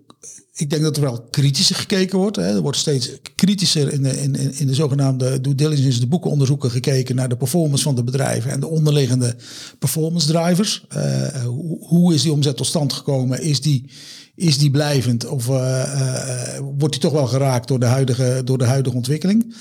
ik 0.60 0.70
denk 0.70 0.82
dat 0.82 0.96
er 0.96 1.02
wel 1.02 1.26
kritischer 1.30 1.76
gekeken 1.76 2.18
wordt. 2.18 2.36
Hè. 2.36 2.42
Er 2.42 2.60
wordt 2.60 2.78
steeds 2.78 3.10
kritischer 3.34 3.92
in 3.92 4.02
de, 4.02 4.22
in, 4.22 4.36
in 4.58 4.66
de 4.66 4.74
zogenaamde 4.74 5.40
due 5.40 5.54
diligence, 5.54 6.00
de 6.00 6.06
boekenonderzoeken, 6.06 6.70
gekeken 6.70 7.16
naar 7.16 7.28
de 7.28 7.36
performance 7.36 7.82
van 7.84 7.94
de 7.94 8.04
bedrijven 8.04 8.50
en 8.50 8.60
de 8.60 8.66
onderliggende 8.66 9.36
performance 9.78 10.26
drivers. 10.26 10.84
Eh, 10.88 11.44
hoe, 11.80 12.14
is 12.14 12.22
die 12.22 12.32
omzet 12.32 12.56
tot 12.56 12.66
stand 12.66 12.92
gekomen? 12.92 13.42
Is 13.42 13.60
die, 13.60 13.90
is 14.34 14.58
die 14.58 14.70
blijvend 14.70 15.26
of 15.26 15.48
eh, 15.48 15.82
eh, 15.82 16.62
wordt 16.78 16.92
die 16.92 17.02
toch 17.02 17.12
wel 17.12 17.26
geraakt 17.26 17.68
door 17.68 17.80
de 17.80 17.86
huidige, 17.86 18.42
door 18.44 18.58
de 18.58 18.64
huidige 18.64 18.96
ontwikkeling? 18.96 19.54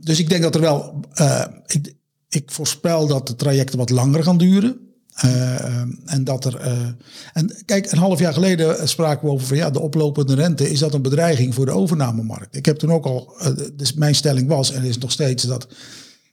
Dus 0.00 0.18
ik 0.18 0.28
denk 0.28 0.42
dat 0.42 0.54
er 0.54 0.60
wel. 0.60 1.00
ik, 1.66 1.94
ik 2.28 2.50
voorspel 2.50 3.06
dat 3.06 3.26
de 3.26 3.36
trajecten 3.36 3.78
wat 3.78 3.90
langer 3.90 4.22
gaan 4.22 4.38
duren. 4.38 4.87
Eh, 5.18 5.80
en 6.04 6.24
dat 6.24 6.44
er. 6.44 6.56
eh, 6.56 6.86
en 7.32 7.62
kijk, 7.64 7.92
een 7.92 7.98
half 7.98 8.18
jaar 8.18 8.32
geleden 8.32 8.88
spraken 8.88 9.26
we 9.26 9.32
over 9.32 9.46
van 9.46 9.56
ja, 9.56 9.70
de 9.70 9.80
oplopende 9.80 10.34
rente. 10.34 10.70
Is 10.70 10.78
dat 10.78 10.94
een 10.94 11.02
bedreiging 11.02 11.54
voor 11.54 11.66
de 11.66 11.72
overnamemarkt? 11.72 12.56
Ik 12.56 12.66
heb 12.66 12.78
toen 12.78 12.92
ook 12.92 13.04
al. 13.06 13.34
eh, 13.38 13.52
dus 13.74 13.92
mijn 13.92 14.14
stelling 14.14 14.48
was 14.48 14.72
en 14.72 14.82
is 14.84 14.98
nog 14.98 15.12
steeds 15.12 15.42
dat. 15.42 15.66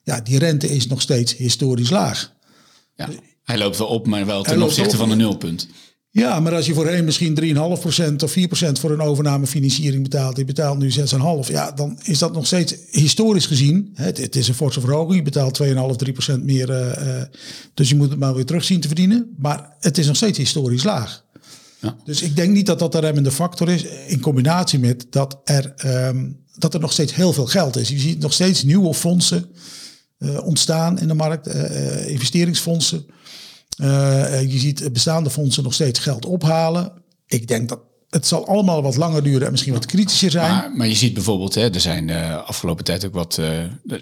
Ja, 0.02 0.20
die 0.20 0.38
rente 0.38 0.68
is 0.68 0.86
nog 0.86 1.00
steeds 1.00 1.36
historisch 1.36 1.90
laag. 1.90 2.32
Ja, 2.94 3.08
hij 3.44 3.58
loopt 3.58 3.78
wel 3.78 3.86
op, 3.86 4.06
maar 4.06 4.26
wel 4.26 4.42
ten 4.42 4.62
opzichte 4.62 4.90
op. 4.90 4.96
van 4.96 5.10
een 5.10 5.18
nulpunt. 5.18 5.68
Ja, 6.16 6.40
maar 6.40 6.54
als 6.54 6.66
je 6.66 6.74
voorheen 6.74 7.04
misschien 7.04 7.38
3,5% 7.40 8.24
of 8.24 8.36
4% 8.38 8.72
voor 8.80 8.90
een 8.90 9.00
overnamefinanciering 9.00 10.02
betaalt, 10.02 10.36
je 10.36 10.44
betaalt 10.44 10.78
nu 10.78 10.90
6,5%, 10.90 10.96
ja, 11.46 11.70
dan 11.70 11.98
is 12.02 12.18
dat 12.18 12.32
nog 12.32 12.46
steeds 12.46 12.74
historisch 12.90 13.46
gezien. 13.46 13.90
Het, 13.94 14.18
het 14.18 14.36
is 14.36 14.48
een 14.48 14.54
forse 14.54 14.80
verhoging, 14.80 15.16
je 15.16 15.22
betaalt 15.22 15.62
2,5, 15.62 16.36
3% 16.36 16.42
meer, 16.42 16.70
eh, 16.70 17.20
eh, 17.20 17.28
dus 17.74 17.88
je 17.88 17.96
moet 17.96 18.10
het 18.10 18.18
maar 18.18 18.34
weer 18.34 18.44
terug 18.44 18.64
zien 18.64 18.80
te 18.80 18.86
verdienen. 18.86 19.34
Maar 19.38 19.72
het 19.80 19.98
is 19.98 20.06
nog 20.06 20.16
steeds 20.16 20.38
historisch 20.38 20.84
laag. 20.84 21.24
Ja. 21.80 21.96
Dus 22.04 22.22
ik 22.22 22.36
denk 22.36 22.52
niet 22.52 22.66
dat 22.66 22.78
dat 22.78 22.92
de 22.92 22.98
remmende 22.98 23.30
factor 23.30 23.68
is, 23.68 23.84
in 24.06 24.20
combinatie 24.20 24.78
met 24.78 25.06
dat 25.10 25.40
er, 25.44 25.72
ehm, 25.76 26.30
dat 26.58 26.74
er 26.74 26.80
nog 26.80 26.92
steeds 26.92 27.14
heel 27.14 27.32
veel 27.32 27.46
geld 27.46 27.76
is. 27.76 27.88
Je 27.88 27.98
ziet 27.98 28.18
nog 28.18 28.32
steeds 28.32 28.62
nieuwe 28.62 28.94
fondsen 28.94 29.48
eh, 30.18 30.46
ontstaan 30.46 30.98
in 30.98 31.08
de 31.08 31.14
markt, 31.14 31.46
investeringsfondsen. 32.06 33.06
Eh, 33.76 34.52
je 34.52 34.58
ziet 34.58 34.92
bestaande 34.92 35.30
fondsen 35.30 35.62
nog 35.62 35.74
steeds 35.74 35.98
geld 35.98 36.24
ophalen. 36.24 36.92
Ik 37.26 37.48
denk 37.48 37.68
dat 37.68 37.80
het 38.10 38.26
zal 38.26 38.46
allemaal 38.46 38.82
wat 38.82 38.96
langer 38.96 39.22
duren 39.22 39.44
en 39.46 39.50
misschien 39.50 39.72
wat 39.72 39.86
kritischer 39.86 40.30
zijn. 40.30 40.50
Maar, 40.50 40.70
maar 40.76 40.86
je 40.86 40.94
ziet 40.94 41.14
bijvoorbeeld, 41.14 41.54
hè, 41.54 41.70
er 41.70 41.80
zijn 41.80 42.06
de 42.06 42.42
afgelopen 42.42 42.84
tijd 42.84 43.06
ook 43.06 43.14
wat, 43.14 43.38
eh, 43.38 43.48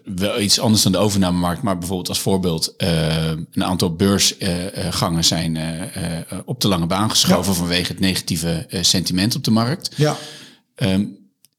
wel 0.05 0.41
iets 0.41 0.61
anders 0.61 0.83
dan 0.83 0.93
de 0.93 0.99
overnamemarkt, 0.99 1.63
maar 1.63 1.79
bijvoorbeeld 1.79 2.09
als 2.09 2.21
voorbeeld 2.21 2.75
een 2.77 3.65
aantal 3.65 3.95
beursgangen 3.95 5.25
zijn 5.25 5.59
op 6.45 6.61
de 6.61 6.69
lange 6.69 6.87
baan 6.87 7.11
geschoven 7.11 7.55
vanwege 7.55 7.93
het 7.93 8.01
negatieve 8.01 8.67
sentiment 8.81 9.35
op 9.37 9.45
de 9.45 9.51
markt. 9.51 9.91
ja, 9.97 10.17
Ehm, 10.75 11.05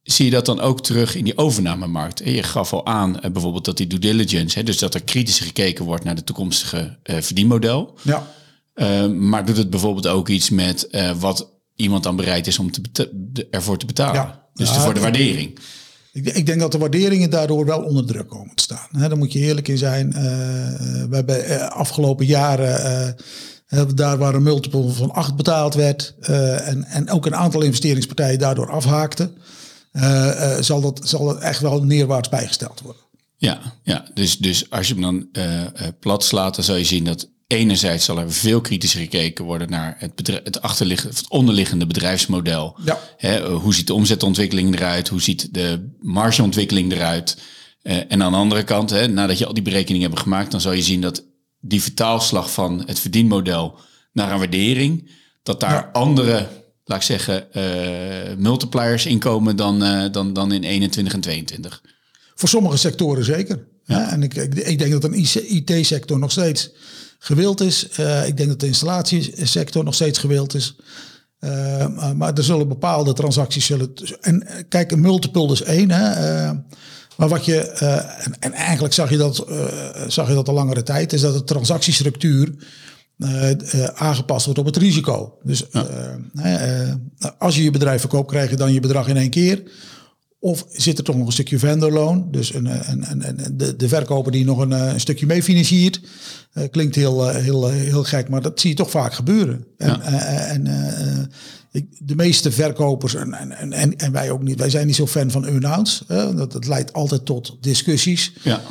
zie 0.06 0.26
je 0.26 0.32
dat 0.32 0.46
dan 0.46 0.60
ook 0.60 0.82
terug 0.82 1.16
in 1.16 1.24
die 1.24 1.38
overnamemarkt? 1.38 2.22
En 2.22 2.32
Je 2.32 2.44
gaf 2.44 2.74
al 2.74 2.86
aan 2.86 3.20
eh, 3.20 3.32
bijvoorbeeld 3.32 3.66
dat 3.66 3.78
die 3.78 3.88
due 3.88 4.00
diligence, 4.00 4.64
dus 4.64 4.78
dat 4.78 4.94
er 4.94 5.04
kritisch 5.04 5.40
gekeken 5.40 5.86
wordt 5.86 6.04
naar 6.04 6.16
de 6.16 6.24
toekomstige 6.24 6.98
eh, 7.04 7.22
verdienmodel. 7.22 7.98
ja. 8.02 8.34
Ehm, 8.74 9.30
maar 9.30 9.46
doet 9.46 9.58
het 9.58 9.70
bijvoorbeeld 9.70 10.08
ook 10.08 10.30
iets 10.30 10.50
met 10.50 10.88
eh, 10.88 11.12
wat 11.20 11.50
iemand 11.76 12.04
dan 12.04 12.16
bereid 12.16 12.48
is 12.48 12.60
om 12.60 12.72
te 12.72 13.48
ervoor 13.52 13.78
te 13.78 13.86
betalen? 13.86 14.14
Ja. 14.14 14.48
Dus 14.54 14.70
Ja, 14.70 14.80
voor 14.80 14.94
de 14.94 15.00
waardering. 15.00 15.60
Ik, 16.14 16.28
ik 16.28 16.46
denk 16.46 16.60
dat 16.60 16.72
de 16.72 16.78
waarderingen 16.78 17.30
daardoor 17.30 17.66
wel 17.66 17.82
onder 17.82 18.06
druk 18.06 18.28
komen 18.28 18.56
te 18.56 18.64
staan. 18.64 18.88
Daar 18.92 19.18
moet 19.18 19.34
je 19.34 19.40
eerlijk 19.40 19.68
in 19.68 19.78
zijn. 19.78 20.14
Eh, 20.14 20.24
we 21.10 21.16
hebben 21.16 21.72
afgelopen 21.72 22.26
jaren, 22.26 23.16
daar 23.96 24.18
waar 24.18 24.36
een 24.36 24.44
multiple 24.44 24.90
van 24.90 25.12
8 25.12 25.36
betaald 25.36 25.74
werd 25.74 26.16
en, 26.20 26.84
en 26.84 27.10
ook 27.10 27.26
een 27.26 27.36
aantal 27.36 27.62
investeringspartijen 27.62 28.40
daardoor 28.40 28.72
afhaakten, 28.72 29.38
zal, 30.60 30.82
dat, 30.82 31.02
zal 31.04 31.26
dat 31.26 31.40
echt 31.40 31.60
wel 31.60 31.84
neerwaarts 31.84 32.30
bijgesteld 32.30 32.82
worden. 32.82 33.02
Ja, 33.38 33.60
ja. 33.84 34.06
Dus, 34.14 34.38
dus 34.38 34.70
als 34.70 34.88
je 34.88 34.94
hem 34.94 35.02
dan 35.02 35.28
eh, 35.32 35.62
eh, 35.62 35.72
plat 36.00 36.24
slaat, 36.24 36.56
dan 36.56 36.64
zal 36.64 36.76
je 36.76 36.84
zien 36.84 37.04
dat 37.04 37.30
enerzijds 37.48 38.06
zal 38.06 38.20
er 38.20 38.32
veel 38.32 38.62
kritischer 38.62 39.02
gekeken 39.02 39.46
worden 39.46 39.70
naar 39.70 39.96
het, 39.98 40.16
bedrijf, 40.16 40.42
het, 40.44 40.62
achterliggende, 40.62 41.16
het 41.16 41.30
onderliggende 41.30 41.88
bedrijfsmodel. 41.88 42.78
Ja. 42.86 43.00
Hè, 43.18 43.36
eh, 43.36 43.56
hoe 43.56 43.74
ziet 43.74 43.88
de 43.88 43.94
omzetontwikkeling 43.94 44.76
eruit? 44.76 45.08
Hoe 45.08 45.22
ziet 45.22 45.54
de 45.54 45.96
margeontwikkeling 46.02 46.92
eruit? 46.92 47.38
Eh, 47.82 47.98
en 48.08 48.24
aan 48.24 48.32
de 48.32 48.38
andere 48.38 48.64
kant, 48.64 48.90
hè, 48.90 49.08
nadat 49.08 49.38
je 49.38 49.46
al 49.46 49.54
die 49.54 49.64
berekeningen 49.64 50.10
hebt 50.10 50.22
gemaakt, 50.22 50.52
dan 50.52 50.62
zal 50.62 50.72
je 50.72 50.82
zien 50.82 51.02
dat 51.02 51.24
die 51.60 51.82
vertaalslag 51.82 52.52
van 52.52 52.84
het 52.86 53.00
verdienmodel 53.00 53.78
naar 54.14 54.32
een 54.32 54.38
waardering, 54.38 55.12
dat 55.44 55.60
daar 55.60 55.74
Ja. 55.74 55.90
andere, 55.94 56.48
laat 56.86 56.98
ik 56.98 57.06
zeggen, 57.06 57.54
eh, 57.54 58.36
multipliers 58.38 59.06
inkomen 59.06 59.56
dan, 59.56 59.84
eh, 59.84 60.12
dan, 60.12 60.34
dan 60.34 60.52
in 60.52 60.64
21 60.64 61.14
en 61.14 61.20
22. 61.20 61.82
Voor 62.36 62.50
sommige 62.50 62.78
sectoren 62.78 63.26
zeker. 63.26 63.68
Hè, 63.86 64.02
En 64.02 64.24
ik, 64.24 64.34
ik, 64.34 64.54
ik 64.56 64.80
denk 64.80 64.92
dat 64.92 65.04
een 65.04 65.26
IT-sector 65.48 66.20
nog 66.20 66.32
steeds 66.32 66.72
gewild 67.20 67.62
is. 67.62 67.90
Eh, 67.90 68.28
ik 68.28 68.38
denk 68.38 68.50
dat 68.50 68.60
de 68.60 68.68
installatiesector 68.68 69.84
nog 69.84 69.94
steeds 69.94 70.20
gewild 70.20 70.54
is. 70.54 70.76
Maar- 72.16 72.34
er 72.34 72.44
zullen 72.44 72.68
bepaalde 72.68 73.14
transacties 73.14 73.66
zullen. 73.66 73.94
En 74.22 74.48
kijk, 74.70 74.92
een 74.92 75.02
multiple 75.02 75.52
is 75.52 75.62
één. 75.62 75.92
Hè. 75.92 76.52
Maar 77.18 77.30
wat 77.30 77.46
je, 77.46 77.60
en, 77.60 78.36
en, 78.40 78.54
eigenlijk 78.54 78.94
zag 78.94 79.10
je, 79.10 79.18
dat, 79.18 79.46
zag 80.08 80.28
je 80.28 80.34
dat 80.34 80.48
al 80.48 80.54
langere 80.54 80.84
tijd, 80.84 81.14
is 81.14 81.22
dat 81.22 81.34
de 81.34 81.44
transactiestructuur 81.44 82.54
uh, 83.18 83.84
aangepast 83.96 84.46
wordt 84.46 84.60
op 84.60 84.66
het 84.66 84.78
risico. 84.78 85.38
Dus 85.44 85.66
als 87.38 87.56
je 87.56 87.64
je 87.64 87.72
bedrijf 87.72 88.00
verkoopt, 88.00 88.30
krijg 88.30 88.50
je 88.50 88.56
dan 88.56 88.74
je 88.74 88.80
bedrag 88.80 89.08
in 89.08 89.18
één 89.18 89.30
keer. 89.30 89.64
Of 90.40 90.66
zit 90.70 90.98
er 90.98 91.04
toch 91.04 91.16
nog 91.16 91.26
een 91.26 91.32
stukje 91.32 91.60
vendorloon? 91.60 92.28
Dus 92.32 92.54
een, 92.54 92.66
een, 92.92 93.28
een, 93.28 93.58
de, 93.58 93.76
de 93.76 93.88
verkoper 93.88 94.32
die 94.32 94.46
nog 94.46 94.60
een, 94.60 95.00
stukje 95.00 95.26
meefinanciert. 95.26 96.02
Uh, 96.54 96.64
klinkt 96.72 96.96
heel, 96.96 97.30
heel, 97.30 97.70
heel 97.70 98.04
gek, 98.04 98.30
maar 98.30 98.42
dat 98.42 98.60
zie 98.60 98.70
je 98.70 98.76
toch 98.76 98.90
vaak 98.90 99.14
gebeuren. 99.14 99.66
En, 99.78 99.88
ja. 99.88 100.02
en 100.48 100.64
de 102.00 102.16
meeste 102.16 102.52
verkopers 102.52 103.16
en, 103.16 103.34
en, 103.34 103.74
en, 103.74 103.96
en 103.98 104.12
wij 104.12 104.32
ook 104.32 104.44
niet, 104.44 104.60
wij 104.60 104.70
zijn 104.70 104.88
niet 104.88 104.96
zo 104.96 105.08
fan 105.08 105.32
van 105.32 105.46
earn-outs. 105.46 106.04
Dat, 106.08 106.52
dat 106.52 106.68
leidt 106.68 106.94
altijd 106.94 107.26
tot 107.26 107.58
discussies. 107.62 108.34
Ja. 108.44 108.62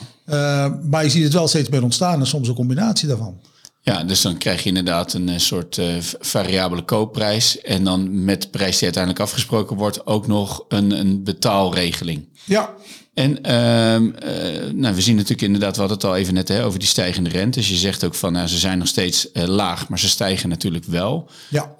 Maar 0.82 1.04
je 1.04 1.10
ziet 1.10 1.24
het 1.24 1.32
wel 1.32 1.48
steeds 1.48 1.68
meer 1.68 1.82
ontstaan 1.82 2.20
en 2.20 2.26
soms 2.26 2.48
een 2.48 2.54
combinatie 2.54 3.08
daarvan. 3.08 3.40
Ja, 3.84 4.04
dus 4.04 4.20
dan 4.20 4.38
krijg 4.38 4.62
je 4.62 4.68
inderdaad 4.68 5.12
een 5.12 5.28
eh, 5.28 5.38
soort 5.38 5.76
uh, 5.76 5.86
variabele 6.20 6.82
koopprijs. 6.82 7.60
En 7.60 7.84
dan 7.84 8.24
met 8.24 8.42
de 8.42 8.48
prijs 8.48 8.72
die 8.72 8.82
uiteindelijk 8.82 9.22
afgesproken 9.22 9.76
wordt, 9.76 10.06
ook 10.06 10.26
nog 10.26 10.64
een, 10.68 10.90
een 10.90 11.24
betaalregeling. 11.24 12.28
Ja. 12.44 12.74
En 13.14 13.30
uh, 13.30 13.52
nou, 14.72 14.94
we 14.94 15.00
zien 15.00 15.14
natuurlijk 15.14 15.42
inderdaad, 15.42 15.74
we 15.74 15.80
hadden 15.80 15.96
het 15.96 16.06
al 16.06 16.16
even 16.16 16.34
net 16.34 16.48
hè, 16.48 16.64
over 16.64 16.78
die 16.78 16.88
stijgende 16.88 17.30
rente. 17.30 17.58
Dus 17.58 17.68
je 17.68 17.76
zegt 17.76 18.04
ook 18.04 18.14
van, 18.14 18.32
nou, 18.32 18.48
ze 18.48 18.58
zijn 18.58 18.78
nog 18.78 18.88
steeds 18.88 19.28
laag, 19.32 19.88
maar 19.88 19.98
ze 19.98 20.08
stijgen 20.08 20.48
natuurlijk 20.48 20.84
wel. 20.84 21.30
Ja. 21.48 21.74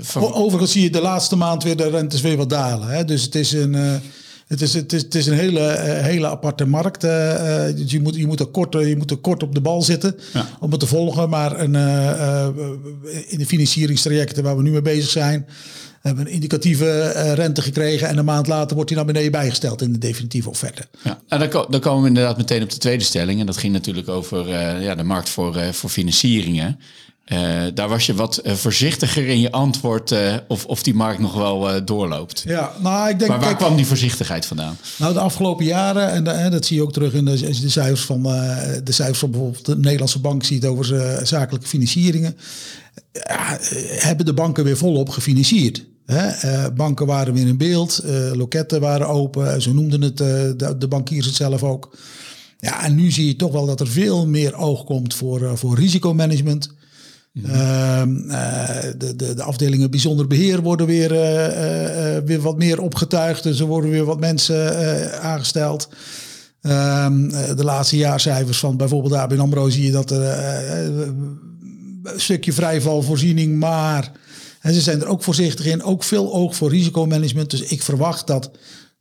Van... 0.00 0.32
Overigens 0.32 0.72
zie 0.72 0.82
je 0.82 0.90
de 0.90 1.00
laatste 1.00 1.36
maand 1.36 1.62
weer 1.62 1.76
de 1.76 1.90
rentes 1.90 2.20
weer 2.20 2.36
wat 2.36 2.50
dalen. 2.50 2.88
Hè? 2.88 3.04
Dus 3.04 3.22
het 3.22 3.34
is 3.34 3.52
een... 3.52 4.02
Het 4.52 4.62
is, 4.62 4.74
het, 4.74 4.92
is, 4.92 5.02
het 5.02 5.14
is 5.14 5.26
een 5.26 5.38
hele, 5.38 5.60
hele 5.80 6.28
aparte 6.28 6.66
markt. 6.66 7.04
Uh, 7.04 7.10
dus 7.76 7.90
je, 7.90 8.00
moet, 8.00 8.14
je, 8.14 8.26
moet 8.26 8.40
er 8.40 8.46
kort, 8.46 8.72
je 8.72 8.96
moet 8.96 9.10
er 9.10 9.16
kort 9.16 9.42
op 9.42 9.54
de 9.54 9.60
bal 9.60 9.82
zitten 9.82 10.16
ja. 10.32 10.48
om 10.60 10.70
het 10.70 10.80
te 10.80 10.86
volgen. 10.86 11.28
Maar 11.28 11.60
een, 11.60 11.74
uh, 11.74 12.48
in 13.28 13.38
de 13.38 13.46
financieringstrajecten 13.46 14.42
waar 14.42 14.56
we 14.56 14.62
nu 14.62 14.70
mee 14.70 14.82
bezig 14.82 15.10
zijn, 15.10 15.46
hebben 16.00 16.26
een 16.26 16.32
indicatieve 16.32 17.08
rente 17.34 17.62
gekregen. 17.62 18.08
En 18.08 18.18
een 18.18 18.24
maand 18.24 18.46
later 18.46 18.74
wordt 18.74 18.88
die 18.88 18.96
naar 18.96 19.06
beneden 19.06 19.32
bijgesteld 19.32 19.82
in 19.82 19.92
de 19.92 19.98
definitieve 19.98 20.48
offerte. 20.48 20.82
Ja, 21.02 21.20
en 21.28 21.38
dan, 21.38 21.66
dan 21.68 21.80
komen 21.80 22.02
we 22.02 22.08
inderdaad 22.08 22.36
meteen 22.36 22.62
op 22.62 22.70
de 22.70 22.78
tweede 22.78 23.04
stelling. 23.04 23.40
En 23.40 23.46
dat 23.46 23.56
ging 23.56 23.72
natuurlijk 23.72 24.08
over 24.08 24.48
ja, 24.82 24.94
de 24.94 25.04
markt 25.04 25.28
voor, 25.28 25.56
voor 25.72 25.90
financieringen. 25.90 26.78
Uh, 27.26 27.62
daar 27.74 27.88
was 27.88 28.06
je 28.06 28.14
wat 28.14 28.40
uh, 28.44 28.52
voorzichtiger 28.52 29.28
in 29.28 29.40
je 29.40 29.52
antwoord 29.52 30.10
uh, 30.10 30.34
of, 30.48 30.66
of 30.66 30.82
die 30.82 30.94
markt 30.94 31.20
nog 31.20 31.34
wel 31.34 31.84
doorloopt. 31.84 32.42
Ja, 32.46 32.72
nou, 32.78 33.08
ik 33.08 33.18
denk. 33.18 33.30
Maar 33.30 33.38
waar 33.40 33.48
kijk, 33.48 33.58
kwam 33.58 33.76
die 33.76 33.86
voorzichtigheid 33.86 34.46
vandaan? 34.46 34.76
Nou, 34.98 35.12
de 35.12 35.20
afgelopen 35.20 35.64
jaren, 35.64 36.26
en 36.26 36.50
dat 36.50 36.64
zie 36.64 36.76
je 36.76 36.82
ook 36.82 36.92
terug 36.92 37.12
in 37.12 37.24
de, 37.24 37.60
de 37.60 37.68
cijfers 37.68 38.04
van 38.04 38.22
de 38.22 38.92
cijfers 38.92 39.18
van 39.18 39.30
bijvoorbeeld 39.30 39.66
de 39.66 39.76
Nederlandse 39.76 40.18
bank 40.18 40.44
ziet 40.44 40.64
over 40.64 40.84
zijn 40.84 41.26
zakelijke 41.26 41.66
financieringen, 41.66 42.36
hebben 43.98 44.26
de 44.26 44.34
banken 44.34 44.64
weer 44.64 44.76
volop 44.76 45.08
gefinancierd. 45.08 45.84
Hè? 46.06 46.70
banken 46.72 47.06
waren 47.06 47.34
weer 47.34 47.46
in 47.46 47.56
beeld, 47.56 48.02
loketten 48.32 48.80
waren 48.80 49.08
open, 49.08 49.62
zo 49.62 49.72
noemden 49.72 50.02
het 50.02 50.16
de, 50.16 50.74
de 50.78 50.88
bankiers 50.88 51.26
het 51.26 51.34
zelf 51.34 51.62
ook. 51.62 51.96
Ja, 52.58 52.84
en 52.84 52.94
nu 52.94 53.10
zie 53.10 53.26
je 53.26 53.36
toch 53.36 53.52
wel 53.52 53.66
dat 53.66 53.80
er 53.80 53.88
veel 53.88 54.26
meer 54.26 54.54
oog 54.54 54.84
komt 54.84 55.14
voor, 55.14 55.58
voor 55.58 55.78
risicomanagement. 55.78 56.70
Mm 57.32 58.26
de, 58.98 59.16
de, 59.16 59.34
de, 59.34 59.42
afdelingen 59.42 59.90
bijzonder 59.90 60.26
beheer 60.26 60.62
worden 60.62 60.86
weer, 60.86 61.12
uh, 61.12 62.18
weer 62.24 62.40
wat 62.40 62.56
meer 62.56 62.80
opgetuigd. 62.80 63.42
Dus 63.42 63.60
er 63.60 63.66
worden 63.66 63.90
weer 63.90 64.04
wat 64.04 64.20
mensen 64.20 65.20
aangesteld. 65.22 65.88
Ehm, 66.60 67.28
de 67.56 67.64
laatste 67.64 67.96
jaarcijfers 67.96 68.58
van 68.58 68.76
bijvoorbeeld 68.76 69.14
ABN 69.14 69.38
AMRO 69.38 69.68
zie 69.68 69.84
je 69.84 69.90
dat 69.90 70.10
er 70.10 70.22
een 72.02 72.20
stukje 72.20 72.52
vrijvalvoorziening, 72.52 73.58
maar 73.58 74.12
en 74.62 74.74
ze 74.74 74.80
zijn 74.80 75.00
er 75.00 75.06
ook 75.06 75.22
voorzichtig 75.22 75.66
in. 75.66 75.82
Ook 75.82 76.04
veel 76.04 76.32
oog 76.32 76.56
voor 76.56 76.70
risicomanagement. 76.70 77.50
Dus 77.50 77.62
ik 77.62 77.82
verwacht 77.82 78.26
dat 78.26 78.50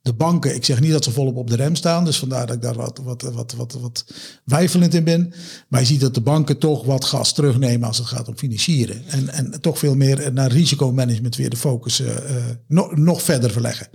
de 0.02 0.14
banken, 0.14 0.56
ik 0.56 0.66
zeg 0.66 0.80
niet 0.80 0.92
dat 0.92 1.04
ze 1.04 1.12
volop 1.12 1.36
op 1.36 1.50
de 1.50 1.56
rem 1.56 1.76
staan, 1.76 2.06
dus 2.06 2.20
vandaar 2.20 2.48
dat 2.48 2.56
ik 2.56 2.62
daar 2.62 2.76
wat, 2.76 3.00
wat, 3.04 3.22
wat, 3.22 3.54
wat, 3.54 3.78
wat 3.82 4.06
wijfelend 4.44 4.94
in 4.94 5.04
ben. 5.04 5.34
Maar 5.68 5.80
je 5.80 5.86
ziet 5.86 6.02
dat 6.02 6.14
de 6.14 6.22
banken 6.22 6.58
toch 6.58 6.86
wat 6.86 7.06
gas 7.06 7.34
terugnemen 7.34 7.88
als 7.88 7.98
het 7.98 8.08
gaat 8.08 8.28
om 8.28 8.38
financieren. 8.38 9.04
En, 9.08 9.30
en 9.30 9.62
toch 9.62 9.80
veel 9.80 9.96
meer 9.96 10.34
naar 10.34 10.52
risicomanagement 10.52 11.36
weer 11.36 11.50
de 11.50 11.58
focus 11.58 12.00
uh, 12.00 12.10
nog, 12.68 12.96
nog 12.96 13.22
verder 13.22 13.52
verleggen. 13.52 13.88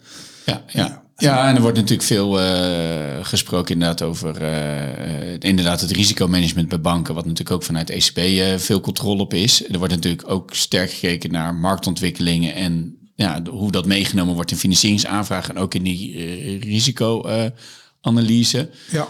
Ja, 0.44 0.62
ja. 0.66 1.04
Ja, 1.18 1.48
en 1.48 1.54
er 1.54 1.60
wordt 1.60 1.76
natuurlijk 1.76 2.08
veel 2.08 2.40
uh, 2.40 3.24
gesproken 3.24 3.72
inderdaad 3.72 4.02
over 4.02 4.42
uh, 4.42 5.36
inderdaad 5.38 5.80
het 5.80 5.90
risicomanagement 5.90 6.68
bij 6.68 6.80
banken, 6.80 7.14
wat 7.14 7.24
natuurlijk 7.24 7.56
ook 7.56 7.62
vanuit 7.62 7.90
ECB 7.90 8.20
veel 8.60 8.80
controle 8.80 9.22
op 9.22 9.34
is. 9.34 9.68
Er 9.68 9.78
wordt 9.78 9.94
natuurlijk 9.94 10.30
ook 10.30 10.54
sterk 10.54 10.90
gekeken 10.90 11.30
naar 11.30 11.54
marktontwikkelingen 11.54 12.54
en 12.54 12.96
ja, 13.16 13.42
hoe 13.50 13.70
dat 13.70 13.86
meegenomen 13.86 14.34
wordt 14.34 14.50
in 14.50 14.56
financieringsaanvragen 14.56 15.54
en 15.54 15.60
ook 15.60 15.74
in 15.74 15.82
die 15.82 16.14
uh, 16.14 16.62
risicoanalyse. 16.62 18.70
ja. 18.90 19.08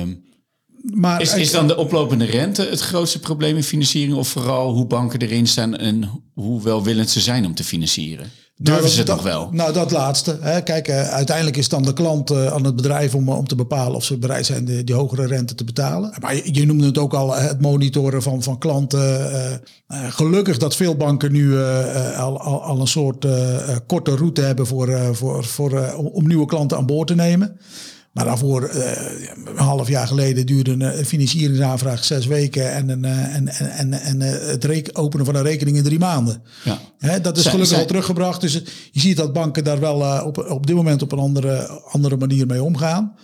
Um, 0.00 0.24
maar 0.82 1.20
is, 1.20 1.34
is 1.34 1.50
dan 1.50 1.66
de 1.66 1.76
oplopende 1.76 2.24
rente 2.24 2.62
het 2.62 2.80
grootste 2.80 3.18
probleem 3.18 3.56
in 3.56 3.62
financiering 3.62 4.14
of 4.14 4.28
vooral 4.28 4.72
hoe 4.72 4.86
banken 4.86 5.20
erin 5.20 5.46
staan 5.46 5.76
en 5.76 6.22
hoe 6.34 6.62
welwillend 6.62 7.10
ze 7.10 7.20
zijn 7.20 7.46
om 7.46 7.54
te 7.54 7.64
financieren? 7.64 8.30
Durven 8.56 8.82
nou, 8.82 8.94
ze 8.94 8.98
het 8.98 9.08
nog 9.08 9.22
wel? 9.22 9.48
Nou, 9.52 9.72
dat 9.72 9.90
laatste. 9.90 10.38
Hè. 10.40 10.62
Kijk, 10.62 10.88
uh, 10.88 11.08
uiteindelijk 11.08 11.56
is 11.56 11.68
dan 11.68 11.82
de 11.82 11.92
klant 11.92 12.30
uh, 12.30 12.46
aan 12.46 12.64
het 12.64 12.76
bedrijf 12.76 13.14
om, 13.14 13.28
om 13.28 13.46
te 13.46 13.54
bepalen 13.54 13.94
of 13.94 14.04
ze 14.04 14.18
bereid 14.18 14.46
zijn 14.46 14.64
de, 14.64 14.84
die 14.84 14.94
hogere 14.94 15.26
rente 15.26 15.54
te 15.54 15.64
betalen. 15.64 16.12
Maar 16.20 16.34
je, 16.34 16.54
je 16.54 16.66
noemde 16.66 16.86
het 16.86 16.98
ook 16.98 17.14
al, 17.14 17.34
het 17.34 17.60
monitoren 17.60 18.22
van, 18.22 18.42
van 18.42 18.58
klanten. 18.58 19.32
Uh, 19.88 19.98
gelukkig 20.08 20.58
dat 20.58 20.76
veel 20.76 20.96
banken 20.96 21.32
nu 21.32 21.58
al, 22.16 22.40
al, 22.40 22.62
al, 22.62 22.80
een 22.80 22.86
soort 22.86 23.26
korte 23.86 24.16
route 24.16 24.40
hebben 24.40 24.66
voor, 24.66 25.14
voor, 25.16 25.44
voor, 25.44 25.94
om 25.94 26.26
nieuwe 26.26 26.46
klanten 26.46 26.76
aan 26.76 26.86
boord 26.86 27.08
te 27.08 27.14
nemen. 27.14 27.58
Maar 28.12 28.24
daarvoor, 28.24 28.70
uh, 28.74 28.90
een 29.44 29.56
half 29.56 29.88
jaar 29.88 30.06
geleden, 30.06 30.46
duurde 30.46 30.72
een 30.72 31.06
financieringsaanvraag 31.06 32.04
zes 32.04 32.26
weken 32.26 32.72
en, 32.72 32.88
een, 32.88 33.04
uh, 33.04 33.34
en, 33.34 33.48
en, 33.48 33.92
en, 33.92 34.20
het 34.20 34.96
openen 34.96 35.26
van 35.26 35.34
een 35.34 35.42
rekening 35.42 35.76
in 35.76 35.82
drie 35.82 35.98
maanden. 35.98 36.42
Ja. 36.64 36.78
Hè, 36.98 37.20
dat 37.20 37.36
is 37.36 37.46
gelukkig 37.46 37.78
al 37.78 37.84
teruggebracht. 37.84 38.40
Dus 38.40 38.52
je 38.90 39.00
ziet 39.00 39.16
dat 39.16 39.32
banken 39.32 39.64
daar 39.64 39.80
wel 39.80 40.24
op, 40.24 40.38
op 40.38 40.66
dit 40.66 40.76
moment 40.76 41.02
op 41.02 41.12
een 41.12 41.18
andere, 41.18 41.68
andere 41.68 42.16
manier 42.16 42.46
mee 42.46 42.62
omgaan. 42.62 43.14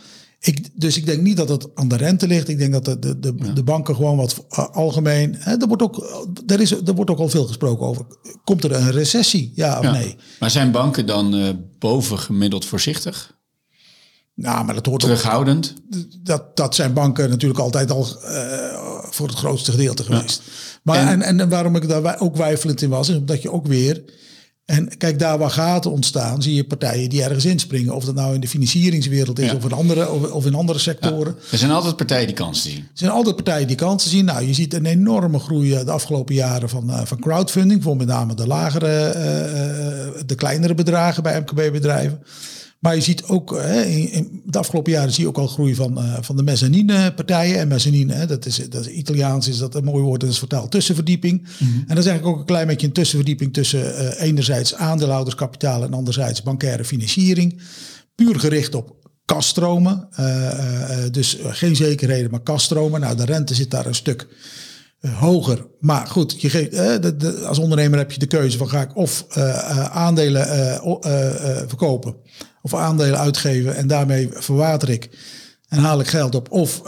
Ik, 0.41 0.69
dus 0.75 0.97
ik 0.97 1.07
denk 1.07 1.23
niet 1.23 1.37
dat 1.37 1.49
het 1.49 1.69
aan 1.75 1.89
de 1.89 1.97
rente 1.97 2.27
ligt. 2.27 2.49
Ik 2.49 2.59
denk 2.59 2.73
dat 2.73 2.85
de, 2.85 2.99
de, 2.99 3.19
de, 3.19 3.35
ja. 3.37 3.53
de 3.53 3.63
banken 3.63 3.95
gewoon 3.95 4.17
wat 4.17 4.45
algemeen. 4.73 5.35
Hè, 5.39 5.57
er, 5.57 5.67
wordt 5.67 5.83
ook, 5.83 6.27
er, 6.47 6.61
is, 6.61 6.71
er 6.71 6.95
wordt 6.95 7.11
ook 7.11 7.19
al 7.19 7.29
veel 7.29 7.47
gesproken 7.47 7.87
over. 7.87 8.07
Komt 8.45 8.65
er 8.65 8.73
een 8.73 8.91
recessie? 8.91 9.53
Ja 9.55 9.79
of 9.79 9.85
ja. 9.85 9.91
nee? 9.91 10.17
Maar 10.41 10.51
zijn 10.51 10.71
banken 10.71 11.07
dan 11.07 11.59
bovengemiddeld 11.79 12.65
voorzichtig? 12.65 13.38
Nou, 14.41 14.65
maar 14.65 14.75
dat 14.75 14.87
hoort 14.87 15.01
terughoudend. 15.01 15.75
dat, 16.23 16.57
dat 16.57 16.75
zijn 16.75 16.93
banken 16.93 17.31
natuurlijk 17.31 17.61
altijd 17.61 17.91
al 17.91 18.07
uh, 18.25 18.33
voor 19.11 19.27
het 19.29 19.37
grootste 19.37 19.71
gedeelte 19.71 20.05
geweest. 20.05 20.43
Ja. 20.45 20.53
Maar 20.83 21.07
en, 21.07 21.23
en, 21.23 21.41
en, 21.41 21.49
waarom 21.49 21.77
ik 21.77 21.89
daar 21.89 22.21
ook 22.21 22.37
wijfelend 22.37 22.83
in 22.83 22.89
was, 22.89 23.09
is 23.09 23.17
omdat 23.17 23.43
je 23.43 23.53
ook 23.53 23.67
weer. 23.67 24.03
En 24.65 24.97
kijk, 24.97 25.19
daar 25.19 25.39
waar 25.39 25.51
gaten 25.51 25.91
ontstaan, 25.91 26.43
zie 26.43 26.55
je 26.55 26.65
partijen 26.65 27.09
die 27.09 27.23
ergens 27.23 27.45
inspringen. 27.45 27.95
Of 27.95 28.05
dat 28.05 28.15
nou 28.15 28.35
in 28.35 28.41
de 28.41 28.49
financieringswereld 28.49 29.39
is 29.39 29.51
ja. 29.51 29.57
of, 29.57 29.65
in 29.65 29.73
andere, 29.73 30.11
of, 30.11 30.31
of 30.31 30.47
in 30.47 30.55
andere 30.55 30.79
sectoren. 30.79 31.35
Ja. 31.39 31.53
Er 31.53 31.59
zijn 31.59 31.71
altijd 31.71 31.97
partijen 31.97 32.27
die 32.27 32.37
kansen 32.37 32.71
zien. 32.71 32.79
Er 32.79 32.89
zijn 32.93 33.11
altijd 33.11 33.37
partijen 33.37 33.67
die 33.67 33.77
kansen 33.77 34.11
zien. 34.11 34.25
Nou, 34.25 34.47
je 34.47 34.55
ziet 34.55 34.75
een 34.75 34.87
enorme 34.87 35.39
groei 35.39 35.85
de 35.85 35.91
afgelopen 35.91 36.35
jaren 36.35 36.69
van, 36.69 36.91
uh, 36.91 37.01
van 37.05 37.19
crowdfunding. 37.19 37.83
Voor 37.83 37.97
met 37.97 38.07
name 38.07 38.35
de 38.35 38.47
lagere, 38.47 39.09
uh, 39.09 40.23
de 40.27 40.35
kleinere 40.35 40.75
bedragen 40.75 41.23
bij 41.23 41.41
MKB-bedrijven. 41.41 42.23
Maar 42.79 42.95
je 42.95 43.01
ziet 43.01 43.25
ook, 43.25 43.51
hè, 43.51 43.83
in, 43.83 44.43
de 44.45 44.59
afgelopen 44.59 44.93
jaren 44.93 45.13
zie 45.13 45.23
je 45.23 45.29
ook 45.29 45.39
al 45.39 45.47
groei 45.47 45.75
van, 45.75 45.99
uh, 45.99 46.17
van 46.21 46.37
de 46.37 46.43
mezzanine-partijen. 46.43 47.59
En 47.59 47.69
mezzanine, 47.69 48.13
hè, 48.13 48.27
dat, 48.27 48.47
is, 48.47 48.57
dat 48.69 48.87
is 48.87 48.93
Italiaans, 48.93 49.49
is 49.49 49.59
dat 49.59 49.75
een 49.75 49.85
mooi 49.85 50.03
woord, 50.03 50.21
dat 50.21 50.31
is 50.31 50.39
vertaald 50.39 50.71
tussenverdieping. 50.71 51.41
Mm 51.41 51.69
-hmm. 51.69 51.79
En 51.79 51.95
dat 51.95 51.99
is 51.99 52.07
eigenlijk 52.07 52.27
ook 52.27 52.39
een 52.39 52.47
klein 52.47 52.67
beetje 52.67 52.87
een 52.87 52.93
tussenverdieping 52.93 53.53
tussen 53.53 53.81
uh, 53.81 54.23
enerzijds 54.23 54.75
aandeelhouderskapitaal 54.75 55.83
en 55.83 55.95
anderzijds 55.95 56.43
bankaire 56.43 56.85
financiering. 56.85 57.61
Puur 58.15 58.41
gericht 58.41 58.75
op 58.75 58.97
kaststromen. 59.25 60.09
Uh, 60.21 60.95
dus 61.11 61.39
geen 61.43 61.77
zekerheden, 61.77 62.31
maar 62.31 62.41
kaststromen. 62.41 63.01
Nou, 63.01 63.17
de 63.17 63.25
rente 63.25 63.55
zit 63.55 63.71
daar 63.71 63.87
een 63.87 63.95
stuk 63.95 64.27
hoger. 65.01 65.67
Maar 65.81 66.07
goed, 66.07 66.41
je 66.41 66.51
geeft, 66.51 66.73
eh, 66.73 67.01
de, 67.01 67.17
de, 67.17 67.45
als 67.47 67.59
ondernemer 67.59 67.99
heb 67.99 68.13
je 68.13 68.19
de 68.19 68.27
keuze 68.27 68.59
van 68.59 68.69
ga 68.69 68.81
ik 68.81 68.97
of 68.97 69.27
uh, 69.39 69.85
aandelen 69.85 70.49
uh, 70.49 70.99
verkopen 71.67 72.15
of 72.63 72.75
aandelen 72.75 73.19
uitgeven 73.19 73.77
en 73.77 73.87
daarmee 73.87 74.29
verwater 74.33 74.89
ik 74.89 75.11
en 75.69 75.79
haal 75.79 76.01
ik 76.01 76.07
geld 76.07 76.35
op 76.35 76.51
of 76.51 76.83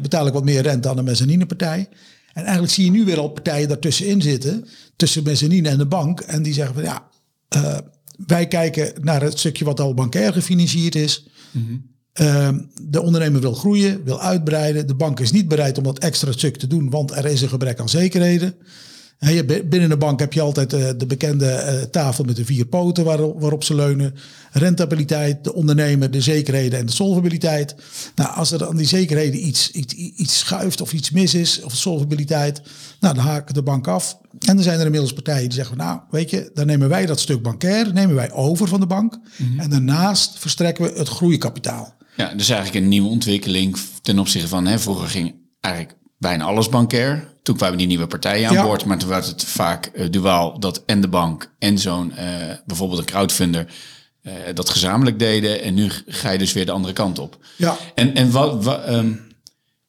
betaal 0.00 0.26
ik 0.26 0.32
wat 0.32 0.44
meer 0.44 0.62
rente 0.62 0.88
aan 0.88 0.96
de 0.96 1.02
mezzaninepartij. 1.02 1.88
En 2.32 2.42
eigenlijk 2.42 2.72
zie 2.72 2.84
je 2.84 2.90
nu 2.90 3.04
weer 3.04 3.18
al 3.18 3.28
partijen 3.28 3.68
daartussenin 3.68 4.22
zitten, 4.22 4.66
tussen 4.96 5.22
mezzanine 5.22 5.68
en 5.68 5.78
de 5.78 5.86
bank. 5.86 6.20
En 6.20 6.42
die 6.42 6.52
zeggen 6.52 6.74
van 6.74 6.82
ja, 6.82 7.08
wij 8.26 8.48
kijken 8.48 8.92
naar 9.00 9.22
het 9.22 9.38
stukje 9.38 9.64
wat 9.64 9.80
al 9.80 9.94
bankair 9.94 10.32
gefinancierd 10.32 10.94
is. 10.94 11.26
Ehm, 12.12 12.58
de 12.82 13.02
ondernemer 13.02 13.40
wil 13.40 13.54
groeien, 13.54 14.04
wil 14.04 14.20
uitbreiden. 14.20 14.86
De 14.86 14.94
bank 14.94 15.20
is 15.20 15.32
niet 15.32 15.48
bereid 15.48 15.78
om 15.78 15.84
dat 15.84 15.98
extra 15.98 16.32
stuk 16.32 16.56
te 16.56 16.66
doen, 16.66 16.90
want 16.90 17.10
er 17.10 17.26
is 17.26 17.42
een 17.42 17.48
gebrek 17.48 17.80
aan 17.80 17.88
zekerheden. 17.88 18.54
Binnen 19.64 19.88
de 19.88 19.96
bank 19.96 20.20
heb 20.20 20.32
je 20.32 20.40
altijd 20.40 20.72
uh, 20.72 20.88
de 20.96 21.06
bekende 21.06 21.46
uh, 21.46 21.82
tafel 21.82 22.24
met 22.24 22.36
de 22.36 22.44
vier 22.44 22.66
poten 22.66 23.04
waarop, 23.04 23.64
ze 23.64 23.74
leunen. 23.74 24.14
Rentabiliteit, 24.52 25.44
de 25.44 25.54
ondernemer, 25.54 26.10
de 26.10 26.20
zekerheden 26.20 26.78
en 26.78 26.86
de 26.86 26.92
solvabiliteit. 26.92 27.74
Nou, 28.14 28.34
als 28.34 28.52
er 28.52 28.66
aan 28.66 28.76
die 28.76 28.86
zekerheden 28.86 29.46
iets, 29.46 29.70
iets, 29.70 29.94
iets 29.94 30.38
schuift 30.38 30.80
of 30.80 30.92
iets 30.92 31.10
mis 31.10 31.34
is, 31.34 31.62
of 31.62 31.74
solvabiliteit, 31.74 32.62
nou, 33.00 33.14
dan 33.14 33.24
haken 33.24 33.54
de 33.54 33.62
bank 33.62 33.88
af. 33.88 34.18
En 34.38 34.54
dan 34.54 34.62
zijn 34.64 34.78
er 34.78 34.84
inmiddels 34.84 35.12
partijen 35.12 35.42
die 35.42 35.52
zeggen, 35.52 35.76
nou, 35.76 36.00
weet 36.10 36.30
je, 36.30 36.50
dan 36.54 36.66
nemen 36.66 36.88
wij 36.88 37.06
dat 37.06 37.20
stuk 37.20 37.42
bankair, 37.42 37.92
nemen 37.92 38.14
wij 38.14 38.32
over 38.32 38.68
van 38.68 38.80
de 38.80 38.86
bank. 38.86 39.18
Mm-hmm. 39.36 39.60
En 39.60 39.70
daarnaast 39.70 40.38
verstrekken 40.38 40.84
we 40.84 40.98
het 40.98 41.08
groeikapitaal. 41.08 41.94
Ja, 42.16 42.34
dus 42.34 42.48
eigenlijk 42.48 42.84
een 42.84 42.90
nieuwe 42.90 43.08
ontwikkeling 43.08 43.76
ten 44.02 44.18
opzichte 44.18 44.48
van, 44.48 44.66
hè, 44.66 44.78
vroeger 44.78 45.08
ging 45.08 45.34
eigenlijk 45.60 45.96
bijna 46.18 46.44
alles 46.44 46.68
bankair. 46.68 47.34
Toen 47.42 47.56
kwamen 47.56 47.78
die 47.78 47.86
nieuwe 47.86 48.06
partijen 48.06 48.48
aan 48.48 48.66
boord, 48.66 48.84
maar 48.84 48.98
toen 48.98 49.08
werd 49.08 49.26
het 49.26 49.44
vaak 49.44 49.90
uh, 49.94 50.06
duaal 50.10 50.60
dat 50.60 50.82
en 50.86 51.00
de 51.00 51.08
bank 51.08 51.54
en 51.58 51.78
zo'n 51.78 52.12
uh, 52.18 52.18
bijvoorbeeld 52.66 53.00
een 53.00 53.06
crowdfunder 53.06 53.66
uh, 54.22 54.32
dat 54.54 54.70
gezamenlijk 54.70 55.18
deden. 55.18 55.62
En 55.62 55.74
nu 55.74 55.90
ga 56.06 56.30
je 56.30 56.38
dus 56.38 56.52
weer 56.52 56.66
de 56.66 56.72
andere 56.72 56.92
kant 56.92 57.18
op. 57.18 57.38
Ja. 57.56 57.76
En, 57.94 58.14
en 58.14 58.30
wat, 58.30 58.64
wat 58.64 58.88
um, 58.88 59.20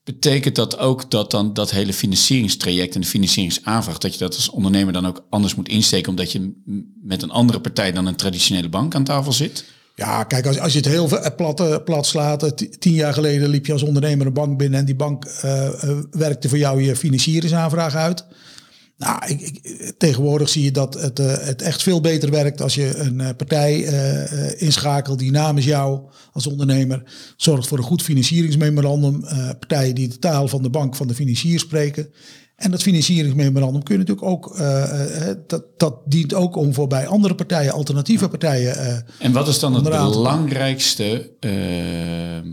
betekent 0.04 0.56
dat 0.56 0.78
ook 0.78 1.12
dat 1.12 1.32
dan 1.32 1.54
dat 1.54 1.72
hele 1.72 1.94
financieringstraject 1.94 2.96
en 2.96 3.02
de 3.02 3.08
financieringsaanvraag, 3.08 3.98
dat 3.98 4.14
je 4.14 4.20
dat 4.20 4.36
als 4.36 4.50
ondernemer 4.50 4.94
dan 4.94 5.08
ook 5.08 5.26
anders 5.30 5.56
moet 5.56 5.70
insteken, 5.70 6.10
omdat 6.10 6.32
je 6.32 6.62
met 7.02 7.22
een 7.22 7.32
andere 7.32 7.62
partij 7.62 7.92
dan 7.92 8.06
een 8.06 8.16
traditionele 8.16 8.70
bank 8.70 8.96
aan 8.96 9.04
tafel 9.04 9.34
zit? 9.34 9.66
Ja, 9.98 10.24
kijk, 10.24 10.46
als, 10.46 10.60
als 10.60 10.72
je 10.74 10.78
het 10.78 10.88
heel 10.88 11.10
plat, 11.36 11.84
plat 11.86 12.06
slaat. 12.06 12.54
Tien 12.80 12.94
jaar 12.94 13.14
geleden 13.14 13.50
liep 13.50 13.66
je 13.66 13.72
als 13.74 13.84
ondernemer 13.84 14.26
een 14.26 14.34
bank 14.34 14.58
binnen 14.58 14.80
en 14.80 14.86
die 14.86 14.96
bank 14.96 15.26
werkte 16.12 16.50
voor 16.50 16.58
jou 16.58 16.82
je 16.82 16.96
financieringsaanvraag 16.96 17.96
uit. 17.96 18.26
Nou, 18.98 19.26
ik, 19.28 19.42
ik, 19.42 19.94
tegenwoordig 19.98 20.50
zie 20.50 20.64
je 20.64 20.72
dat 20.72 20.94
het, 20.94 21.18
het 21.18 21.62
echt 21.62 21.84
veel 21.84 22.02
beter 22.02 22.32
werkt 22.32 22.62
als 22.62 22.76
je 22.76 22.96
een 22.98 23.36
partij 23.36 23.80
inschakelt 24.58 25.20
die 25.20 25.32
namens 25.32 25.66
jou 25.66 26.02
als 26.32 26.48
ondernemer 26.48 27.04
zorgt 27.38 27.68
voor 27.68 27.78
een 27.78 27.84
goed 27.84 28.02
financieringsmemorandum. 28.04 29.22
partijen 29.60 29.96
die 29.96 30.08
de 30.08 30.20
taal 30.20 30.48
van 30.48 30.62
de 30.62 30.70
bank 30.70 30.96
van 30.96 31.08
de 31.08 31.16
financier 31.16 31.60
spreken. 31.60 32.10
En 32.58 32.72
dat 32.72 32.82
financieringsmemorandum 32.82 33.84
kun 33.84 33.94
je 33.94 34.00
natuurlijk 34.00 34.28
ook, 34.28 34.60
uh, 34.60 35.30
dat, 35.48 35.64
dat 35.80 35.96
dient 36.06 36.34
ook 36.34 36.56
om 36.56 36.74
voor 36.74 36.88
bij 36.88 37.08
andere 37.08 37.36
partijen, 37.36 37.74
alternatieve 37.74 38.28
partijen. 38.28 38.78
Uh, 38.78 39.26
en 39.26 39.32
wat 39.32 39.48
is 39.48 39.60
dan 39.60 39.74
het 39.74 39.84
belangrijkste 39.84 41.32
uh, 41.40 42.52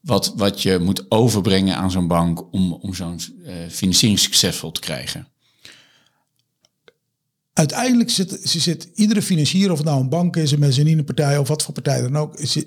wat, 0.00 0.32
wat 0.36 0.62
je 0.62 0.78
moet 0.78 1.04
overbrengen 1.08 1.76
aan 1.76 1.90
zo'n 1.90 2.06
bank 2.06 2.52
om, 2.52 2.72
om 2.72 2.94
zo'n 2.94 3.20
financiering 3.68 4.20
succesvol 4.20 4.72
te 4.72 4.80
krijgen? 4.80 5.28
Uiteindelijk 7.52 8.10
zit, 8.10 8.38
zit 8.42 8.88
iedere 8.94 9.22
financier, 9.22 9.70
of 9.70 9.78
het 9.78 9.86
nou 9.86 10.00
een 10.00 10.08
bank 10.08 10.36
is, 10.36 10.52
een 10.52 10.58
mezzaninepartij 10.58 11.38
of 11.38 11.48
wat 11.48 11.62
voor 11.62 11.74
partij 11.74 12.00
dan 12.00 12.16
ook, 12.16 12.36
is, 12.36 12.58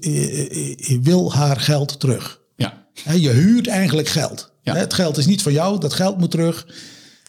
wil 1.02 1.34
haar 1.34 1.60
geld 1.60 2.00
terug. 2.00 2.42
Ja. 2.56 2.88
Je 3.14 3.30
huurt 3.30 3.68
eigenlijk 3.68 4.08
geld. 4.08 4.54
Ja. 4.74 4.76
Het 4.76 4.94
geld 4.94 5.18
is 5.18 5.26
niet 5.26 5.42
van 5.42 5.54
jou, 5.54 5.80
dat 5.80 5.94
geld 5.94 6.18
moet 6.18 6.32
terug. 6.32 6.68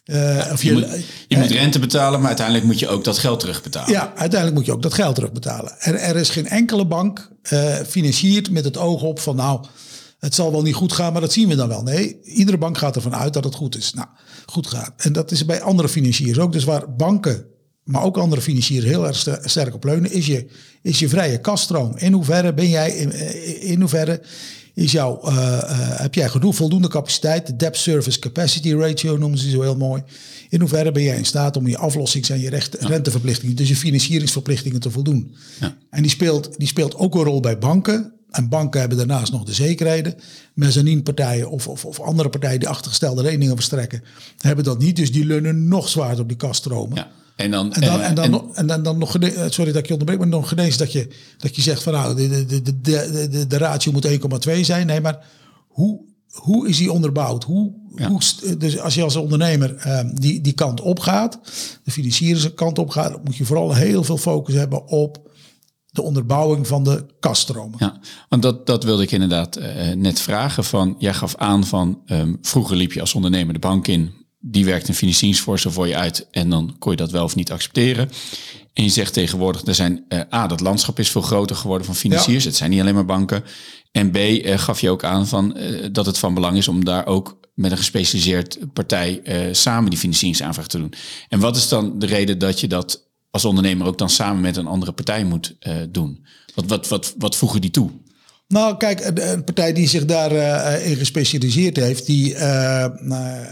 Uh, 0.07 0.49
of 0.53 0.63
je, 0.63 0.69
je, 0.69 0.75
moet, 0.75 1.05
je 1.29 1.37
moet, 1.37 1.51
rente 1.51 1.79
betalen, 1.79 2.19
maar 2.19 2.29
uiteindelijk 2.29 2.67
moet 2.67 2.79
je 2.79 2.89
ook 2.89 3.05
dat 3.05 3.19
geld 3.19 3.41
terugbetalen. 3.41 3.93
Ja, 3.93 4.13
uiteindelijk 4.17 4.55
moet 4.55 4.67
je 4.67 4.73
ook 4.73 4.83
dat 4.83 4.95
geld 4.95 5.15
terugbetalen. 5.15 5.81
En 5.81 6.01
er 6.01 6.17
is 6.17 6.31
geen 6.31 6.49
enkele 6.49 6.87
bank 6.87 7.31
uh, 7.53 7.75
financiert 7.75 8.51
met 8.51 8.65
het 8.65 8.77
oog 8.77 9.03
op 9.03 9.21
van 9.21 9.37
nou, 9.37 9.65
het 10.19 10.35
zal 10.35 10.53
wel 10.53 10.63
niet 10.63 10.75
goed 10.75 10.93
gaan, 10.93 11.13
maar 11.13 11.21
dat 11.21 11.33
zien 11.33 11.49
we 11.49 11.55
dan 11.55 11.69
wel. 11.69 11.83
Nee, 11.83 12.21
iedere 12.23 12.59
bank 12.59 12.79
gaat 12.79 12.97
ervan 12.97 13.15
uit 13.15 13.33
dat 13.33 13.45
het 13.45 13.55
goed 13.55 13.77
is. 13.77 13.93
Nou, 13.95 14.09
goed 14.47 14.67
gaat. 14.67 14.93
En 14.97 15.13
dat 15.13 15.31
is 15.31 15.45
bij 15.45 15.63
andere 15.63 15.89
financiers 15.89 16.39
ook. 16.39 16.53
Dus 16.53 16.65
waar 16.65 16.95
banken, 16.95 17.45
maar 17.85 18.03
ook 18.03 18.17
andere 18.17 18.41
financiers 18.41 18.85
heel 18.85 19.07
erg 19.07 19.27
sterk 19.43 19.75
op 19.75 19.85
leunen, 19.85 20.13
is 20.13 20.27
je, 20.27 20.47
is 20.83 20.99
je 20.99 21.09
vrije 21.09 21.41
kaststroom. 21.41 21.97
In 21.97 22.13
hoeverre 22.13 22.55
ben 22.55 22.69
jij, 22.69 22.91
in, 22.91 23.13
in 23.61 23.81
hoeverre 23.81 24.23
is 24.77 24.93
jouw, 24.93 25.21
uh, 25.25 25.37
uh, 25.37 25.61
heb 26.01 26.15
jij 26.15 26.29
genoeg 26.29 26.55
voldoende 26.55 26.89
capaciteit? 26.89 27.47
De 27.47 27.57
debt 27.57 27.77
service 27.77 28.19
capacity 28.19 28.73
ratio 28.73 29.17
noemen 29.17 29.39
ze 29.39 29.51
zo 29.51 29.63
heel 29.63 29.77
mooi. 29.77 30.03
In 30.49 30.61
hoeverre 30.61 30.93
ben 30.93 31.03
jij 31.03 31.17
in 31.17 31.25
staat 31.25 31.57
om 31.57 31.67
je 31.67 31.79
aflossings- 31.79 32.31
en 32.31 32.41
je 32.41 32.49
recht, 32.49 32.77
ja. 32.81 32.87
renteverplichtingen, 32.87 33.57
dus 33.57 33.69
je 33.69 33.77
financieringsverplichtingen 33.77 34.81
te 34.81 34.91
voldoen? 34.91 35.35
Ja. 35.61 35.77
En 35.91 36.03
die 36.03 36.11
speelt, 36.11 36.59
die 36.59 36.69
speelt 36.69 36.97
ook 36.97 37.15
een 37.15 37.23
rol 37.23 37.41
bij 37.41 37.59
banken. 37.59 38.13
En 38.31 38.49
banken 38.49 38.81
hebben 38.81 38.99
daarnaast 38.99 39.33
nog 39.33 39.45
de 39.45 39.53
zekerheden. 39.53 40.15
Mezzaninepartijen 40.55 41.51
of, 41.51 41.69
of, 41.69 41.85
of 41.85 42.01
andere 42.01 42.29
partijen 42.29 42.59
die 42.59 42.69
achtergestelde 42.69 43.23
leningen 43.23 43.55
verstrekken, 43.55 44.03
hebben 44.39 44.65
dat 44.65 44.79
niet. 44.79 44.97
Dus 44.97 45.13
die 45.13 45.25
leunen 45.25 45.69
nog 45.69 45.89
zwaarder 45.89 46.21
op 46.21 46.29
die 46.29 46.37
kaststromen. 46.37 46.97
Ja. 46.97 47.09
En 47.37 47.51
dan, 47.51 47.73
en 47.73 47.81
dan, 47.81 48.01
en 48.01 48.15
dan, 48.15 48.25
en, 48.25 48.31
nog, 48.31 48.55
en 48.55 48.67
dan, 48.67 48.83
dan 48.83 48.99
nog, 48.99 49.17
sorry 49.49 49.73
dat 49.73 49.83
ik 49.83 49.87
je 49.87 49.93
onderbreek, 49.93 50.19
maar 50.19 50.29
nog 50.29 50.49
genees 50.49 50.77
dat 50.77 50.93
je, 50.93 51.09
dat 51.39 51.57
je 51.57 51.63
zegt 51.63 51.83
van 51.83 51.93
nou, 51.93 52.15
de, 52.15 52.47
de, 52.47 52.63
de, 52.63 52.81
de, 52.81 53.29
de, 53.31 53.47
de 53.47 53.57
ratio 53.57 53.93
moet 53.93 54.09
1,2 54.49 54.61
zijn. 54.61 54.87
Nee, 54.87 55.01
maar 55.01 55.27
hoe, 55.69 56.01
hoe 56.31 56.69
is 56.69 56.77
die 56.77 56.93
onderbouwd? 56.93 57.45
Hoe, 57.45 57.73
ja. 57.95 58.09
hoe, 58.09 58.21
dus 58.59 58.79
als 58.79 58.95
je 58.95 59.03
als 59.03 59.17
ondernemer 59.17 59.99
um, 59.99 60.21
die, 60.21 60.41
die 60.41 60.53
kant 60.53 60.81
op 60.81 60.99
gaat, 60.99 61.39
de 61.85 61.91
financiële 61.91 62.55
kant 62.55 62.79
op 62.79 62.89
gaat, 62.89 63.25
moet 63.25 63.37
je 63.37 63.45
vooral 63.45 63.75
heel 63.75 64.05
veel 64.05 64.19
focus 64.19 64.55
hebben 64.55 64.87
op 64.87 65.26
de 65.97 66.03
onderbouwing 66.03 66.67
van 66.67 66.85
de 66.85 67.07
kaststromen. 67.21 67.77
Ja, 67.79 68.01
want 68.29 68.43
dat, 68.43 68.67
dat 68.67 68.85
wilde 68.85 69.03
ik 69.03 69.11
inderdaad 69.11 69.59
uh, 69.59 69.93
net 69.93 70.21
vragen. 70.21 70.65
Van, 70.65 70.95
jij 70.99 71.15
gaf 71.15 71.37
aan 71.37 71.65
van 71.65 72.03
um, 72.07 72.39
vroeger 72.43 72.77
liep 72.77 72.93
je 72.93 73.01
als 73.01 73.15
ondernemer 73.15 73.55
de 73.55 73.61
bank 73.61 73.87
in 73.89 74.25
die 74.41 74.65
werkt 74.65 74.89
een 74.89 74.95
financieringsvoorstel 74.95 75.71
voor 75.71 75.89
je 75.89 75.97
uit 75.97 76.27
en 76.31 76.51
dan 76.51 76.77
kon 76.79 76.91
je 76.91 76.97
dat 76.97 77.11
wel 77.11 77.25
of 77.25 77.35
niet 77.35 77.53
accepteren. 77.53 78.11
En 78.73 78.83
je 78.83 78.91
zegt 78.91 79.13
tegenwoordig, 79.13 79.65
er 79.65 79.75
zijn 79.75 80.05
uh, 80.09 80.21
A, 80.33 80.47
dat 80.47 80.61
landschap 80.61 80.99
is 80.99 81.11
veel 81.11 81.21
groter 81.21 81.57
geworden 81.57 81.87
van 81.87 81.95
financiers. 81.95 82.43
Ja. 82.43 82.49
Het 82.49 82.59
zijn 82.59 82.71
niet 82.71 82.81
alleen 82.81 82.95
maar 82.95 83.05
banken. 83.05 83.45
En 83.93 84.11
B, 84.11 84.17
uh, 84.17 84.59
gaf 84.59 84.81
je 84.81 84.91
ook 84.91 85.05
aan 85.05 85.27
van, 85.27 85.59
dat 85.93 86.07
het 86.07 86.19
van 86.19 86.35
belang 86.35 86.57
is 86.57 86.69
om 86.69 86.85
daar 86.85 87.07
ook 87.07 87.39
met 87.55 87.71
een 87.71 87.77
gespecialiseerd 87.77 88.59
partij 88.73 89.23
samen 89.53 89.91
die 89.91 89.99
financieringsaanvraag 89.99 90.67
te 90.67 90.79
doen. 90.79 90.93
En 91.29 91.41
wat 91.41 91.57
is 91.57 91.69
dan 91.69 91.99
de 91.99 92.07
reden 92.07 92.39
dat 92.39 92.61
je 92.61 92.67
dat 92.67 93.07
als 93.37 93.45
ondernemer 93.45 93.87
ook 93.87 93.99
dan 93.99 94.11
samen 94.11 94.41
met 94.41 94.57
een 94.57 94.67
andere 94.67 94.93
partij 94.93 95.25
moet 95.25 95.57
doen? 95.91 96.27
Wat, 96.55 96.67
wat, 96.67 96.89
wat, 96.89 97.15
wat 97.19 97.37
voegen 97.37 97.61
die 97.61 97.71
toe? 97.71 97.91
Nou, 98.49 98.77
kijk, 98.77 99.11
een 99.15 99.45
partij 99.45 99.73
die 99.73 99.89
zich 99.89 100.05
daarin 100.05 100.91
uh, 100.91 100.99
gespecialiseerd 100.99 101.77
heeft, 101.77 102.07
die, 102.07 102.35
uh, 102.35 102.87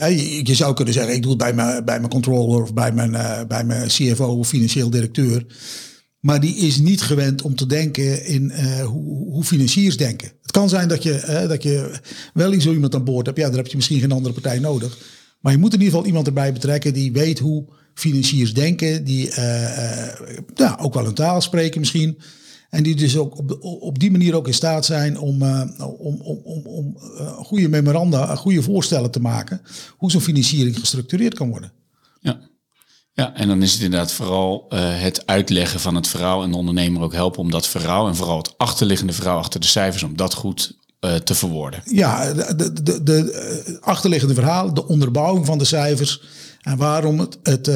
uh, 0.01 0.43
je 0.43 0.55
zou 0.55 0.75
kunnen 0.75 0.95
zeggen, 0.95 1.15
ik 1.15 1.23
doe 1.23 1.31
het 1.31 1.41
bij 1.41 1.53
mijn, 1.53 1.85
bij 1.85 1.99
mijn 1.99 2.11
controller 2.11 2.63
of 2.63 2.75
bij 2.75 2.93
mijn, 2.93 3.11
bij 3.49 3.65
mijn 3.65 3.89
CFO 3.89 4.27
of 4.27 4.49
financieel 4.49 4.91
directeur. 4.91 5.47
Maar 6.21 6.41
die 6.41 6.57
is 6.57 6.79
niet 6.79 7.03
gewend 7.03 7.43
om 7.43 7.55
te 7.55 7.67
denken 7.67 8.27
in 8.27 8.53
hoe, 8.83 9.33
hoe, 9.33 9.45
financiers 9.45 9.97
denken. 9.97 10.33
Het 10.43 10.51
kan 10.51 10.69
zijn 10.69 10.89
dat 10.89 11.03
je, 11.03 11.45
dat 11.49 11.63
je 11.63 12.01
wel 12.35 12.61
zo 12.61 12.73
iemand 12.73 12.95
aan 12.95 13.05
boord 13.05 13.27
hebt. 13.27 13.39
Ja, 13.39 13.47
dan 13.47 13.57
heb 13.57 13.67
je 13.67 13.77
misschien 13.77 14.01
geen 14.01 14.13
andere 14.13 14.35
partij 14.35 14.59
nodig. 14.59 14.99
Maar 15.41 15.53
je 15.53 15.59
moet 15.59 15.73
in 15.73 15.79
ieder 15.79 15.93
geval 15.93 16.07
iemand 16.07 16.27
erbij 16.27 16.53
betrekken 16.53 16.95
die 16.95 17.13
weet 17.13 17.39
hoe 17.39 17.65
financiers 17.95 18.55
denken. 18.55 19.05
Die 19.05 19.31
ja, 20.55 20.79
ook 20.81 20.95
wel 20.95 21.07
een 21.07 21.15
taal 21.15 21.41
spreken 21.41 21.81
misschien. 21.81 22.19
En 22.71 22.83
die 22.83 22.95
dus 22.95 23.17
ook 23.17 23.39
op, 23.39 23.59
op 23.61 23.99
die 23.99 24.11
manier 24.11 24.35
ook 24.35 24.47
in 24.47 24.55
staat 24.55 24.85
zijn 24.85 25.19
om, 25.19 25.43
uh, 25.43 25.63
om, 25.79 26.21
om, 26.21 26.41
om, 26.45 26.67
om 26.67 26.97
uh, 27.21 27.33
goede 27.33 27.69
memoranda, 27.69 28.37
goede 28.37 28.63
voorstellen 28.63 29.11
te 29.11 29.21
maken. 29.21 29.61
Hoe 29.97 30.11
zo'n 30.11 30.21
financiering 30.21 30.79
gestructureerd 30.79 31.35
kan 31.35 31.49
worden. 31.49 31.73
Ja. 32.21 32.41
Ja, 33.13 33.35
en 33.35 33.49
dan 33.49 33.63
is 33.63 33.73
het 33.73 33.83
inderdaad 33.83 34.13
vooral 34.13 34.67
uh, 34.69 34.81
het 35.01 35.27
uitleggen 35.27 35.81
van 35.81 35.95
het 35.95 36.09
verhaal 36.09 36.43
en 36.43 36.51
de 36.51 36.57
ondernemer 36.57 37.03
ook 37.03 37.13
helpen 37.13 37.41
om 37.41 37.51
dat 37.51 37.69
verhaal 37.69 38.09
en 38.09 38.17
vooral 38.17 38.39
het 38.39 38.55
achterliggende 38.59 39.13
verhaal 39.13 39.39
achter 39.39 39.61
de 39.61 39.67
cijfers, 39.67 40.03
om 40.03 40.17
dat 40.17 40.35
goed 40.35 40.83
te 41.25 41.35
verwoorden. 41.35 41.83
Ja, 41.85 42.33
de, 42.33 42.55
de, 42.55 42.83
de, 42.83 43.03
de 43.03 43.79
achterliggende 43.81 44.35
verhaal, 44.35 44.75
de 44.75 44.89
onderbouwing 44.89 45.47
van 45.47 45.59
de 45.59 45.65
cijfers. 45.65 46.23
En 46.65 46.77
waarom 46.77 47.19
het, 47.19 47.39
het, 47.43 47.67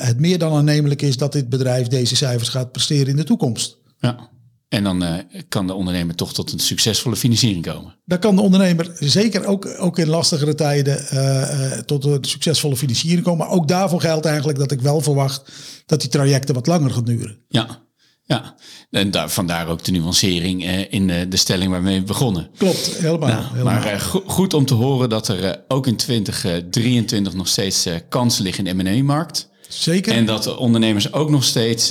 het 0.00 0.20
meer 0.20 0.38
dan 0.38 0.52
aannemelijk 0.52 1.02
is 1.02 1.16
dat 1.16 1.32
dit 1.32 1.48
bedrijf 1.48 1.86
deze 1.86 2.16
cijfers 2.16 2.48
gaat 2.48 2.72
presteren 2.72 3.06
in 3.06 3.16
de 3.16 3.24
toekomst. 3.24 3.78
Ja. 3.98 4.30
En 4.68 4.84
dan 4.84 5.02
uh, 5.02 5.14
kan 5.48 5.66
de 5.66 5.74
ondernemer 5.74 6.14
toch 6.14 6.34
tot 6.34 6.52
een 6.52 6.58
succesvolle 6.58 7.16
financiering 7.16 7.64
komen. 7.64 7.98
Dan 8.04 8.18
kan 8.18 8.36
de 8.36 8.42
ondernemer 8.42 8.90
zeker 8.98 9.46
ook, 9.46 9.74
ook 9.78 9.98
in 9.98 10.08
lastigere 10.08 10.54
tijden 10.54 11.04
uh, 11.12 11.70
tot 11.70 12.04
een 12.04 12.24
succesvolle 12.24 12.76
financiering 12.76 13.22
komen. 13.22 13.46
Maar 13.46 13.56
ook 13.56 13.68
daarvoor 13.68 14.00
geldt 14.00 14.26
eigenlijk 14.26 14.58
dat 14.58 14.70
ik 14.70 14.80
wel 14.80 15.00
verwacht 15.00 15.52
dat 15.86 16.00
die 16.00 16.10
trajecten 16.10 16.54
wat 16.54 16.66
langer 16.66 16.90
gaan 16.90 17.04
duren. 17.04 17.38
Ja, 17.48 17.85
ja. 18.26 18.54
en 18.90 19.10
daar, 19.10 19.30
vandaar 19.30 19.68
ook 19.68 19.84
de 19.84 19.92
nuancering 19.92 20.64
in 20.90 21.06
de 21.06 21.36
stelling 21.36 21.70
waarmee 21.70 22.00
we 22.00 22.06
begonnen. 22.06 22.50
Klopt, 22.58 22.96
helemaal. 22.96 23.28
Nou, 23.28 23.42
helemaal. 23.50 23.74
Maar 23.74 24.00
go 24.00 24.22
goed 24.26 24.54
om 24.54 24.66
te 24.66 24.74
horen 24.74 25.08
dat 25.08 25.28
er 25.28 25.64
ook 25.68 25.86
in 25.86 25.96
2023 25.96 27.34
nog 27.34 27.48
steeds 27.48 27.88
kansen 28.08 28.42
liggen 28.42 28.66
in 28.66 28.76
de 28.76 28.82
M&A-markt. 28.82 29.48
Zeker. 29.68 30.12
En 30.12 30.26
dat 30.26 30.56
ondernemers 30.56 31.12
ook 31.12 31.30
nog 31.30 31.44
steeds 31.44 31.90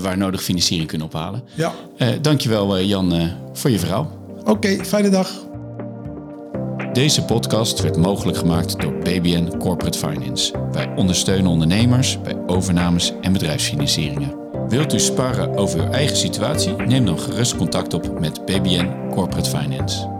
waar 0.00 0.18
nodig 0.18 0.42
financiering 0.42 0.88
kunnen 0.88 1.06
ophalen. 1.06 1.44
Ja. 1.54 1.74
Dankjewel 2.20 2.80
Jan 2.80 3.30
voor 3.52 3.70
je 3.70 3.78
verhaal. 3.78 4.20
Oké, 4.40 4.50
okay, 4.50 4.84
fijne 4.84 5.08
dag. 5.08 5.50
Deze 6.92 7.24
podcast 7.24 7.80
werd 7.80 7.96
mogelijk 7.96 8.38
gemaakt 8.38 8.80
door 8.80 8.92
BBN 8.92 9.56
Corporate 9.58 9.98
Finance. 9.98 10.52
Wij 10.72 10.92
ondersteunen 10.96 11.50
ondernemers 11.50 12.20
bij 12.22 12.36
overnames 12.46 13.12
en 13.20 13.32
bedrijfsfinancieringen. 13.32 14.41
Wilt 14.68 14.94
u 14.94 14.98
sparren 14.98 15.56
over 15.56 15.80
uw 15.80 15.90
eigen 15.90 16.16
situatie? 16.16 16.72
Neem 16.72 17.04
dan 17.04 17.18
gerust 17.18 17.56
contact 17.56 17.94
op 17.94 18.20
met 18.20 18.44
BBN 18.44 19.10
Corporate 19.10 19.50
Finance. 19.58 20.11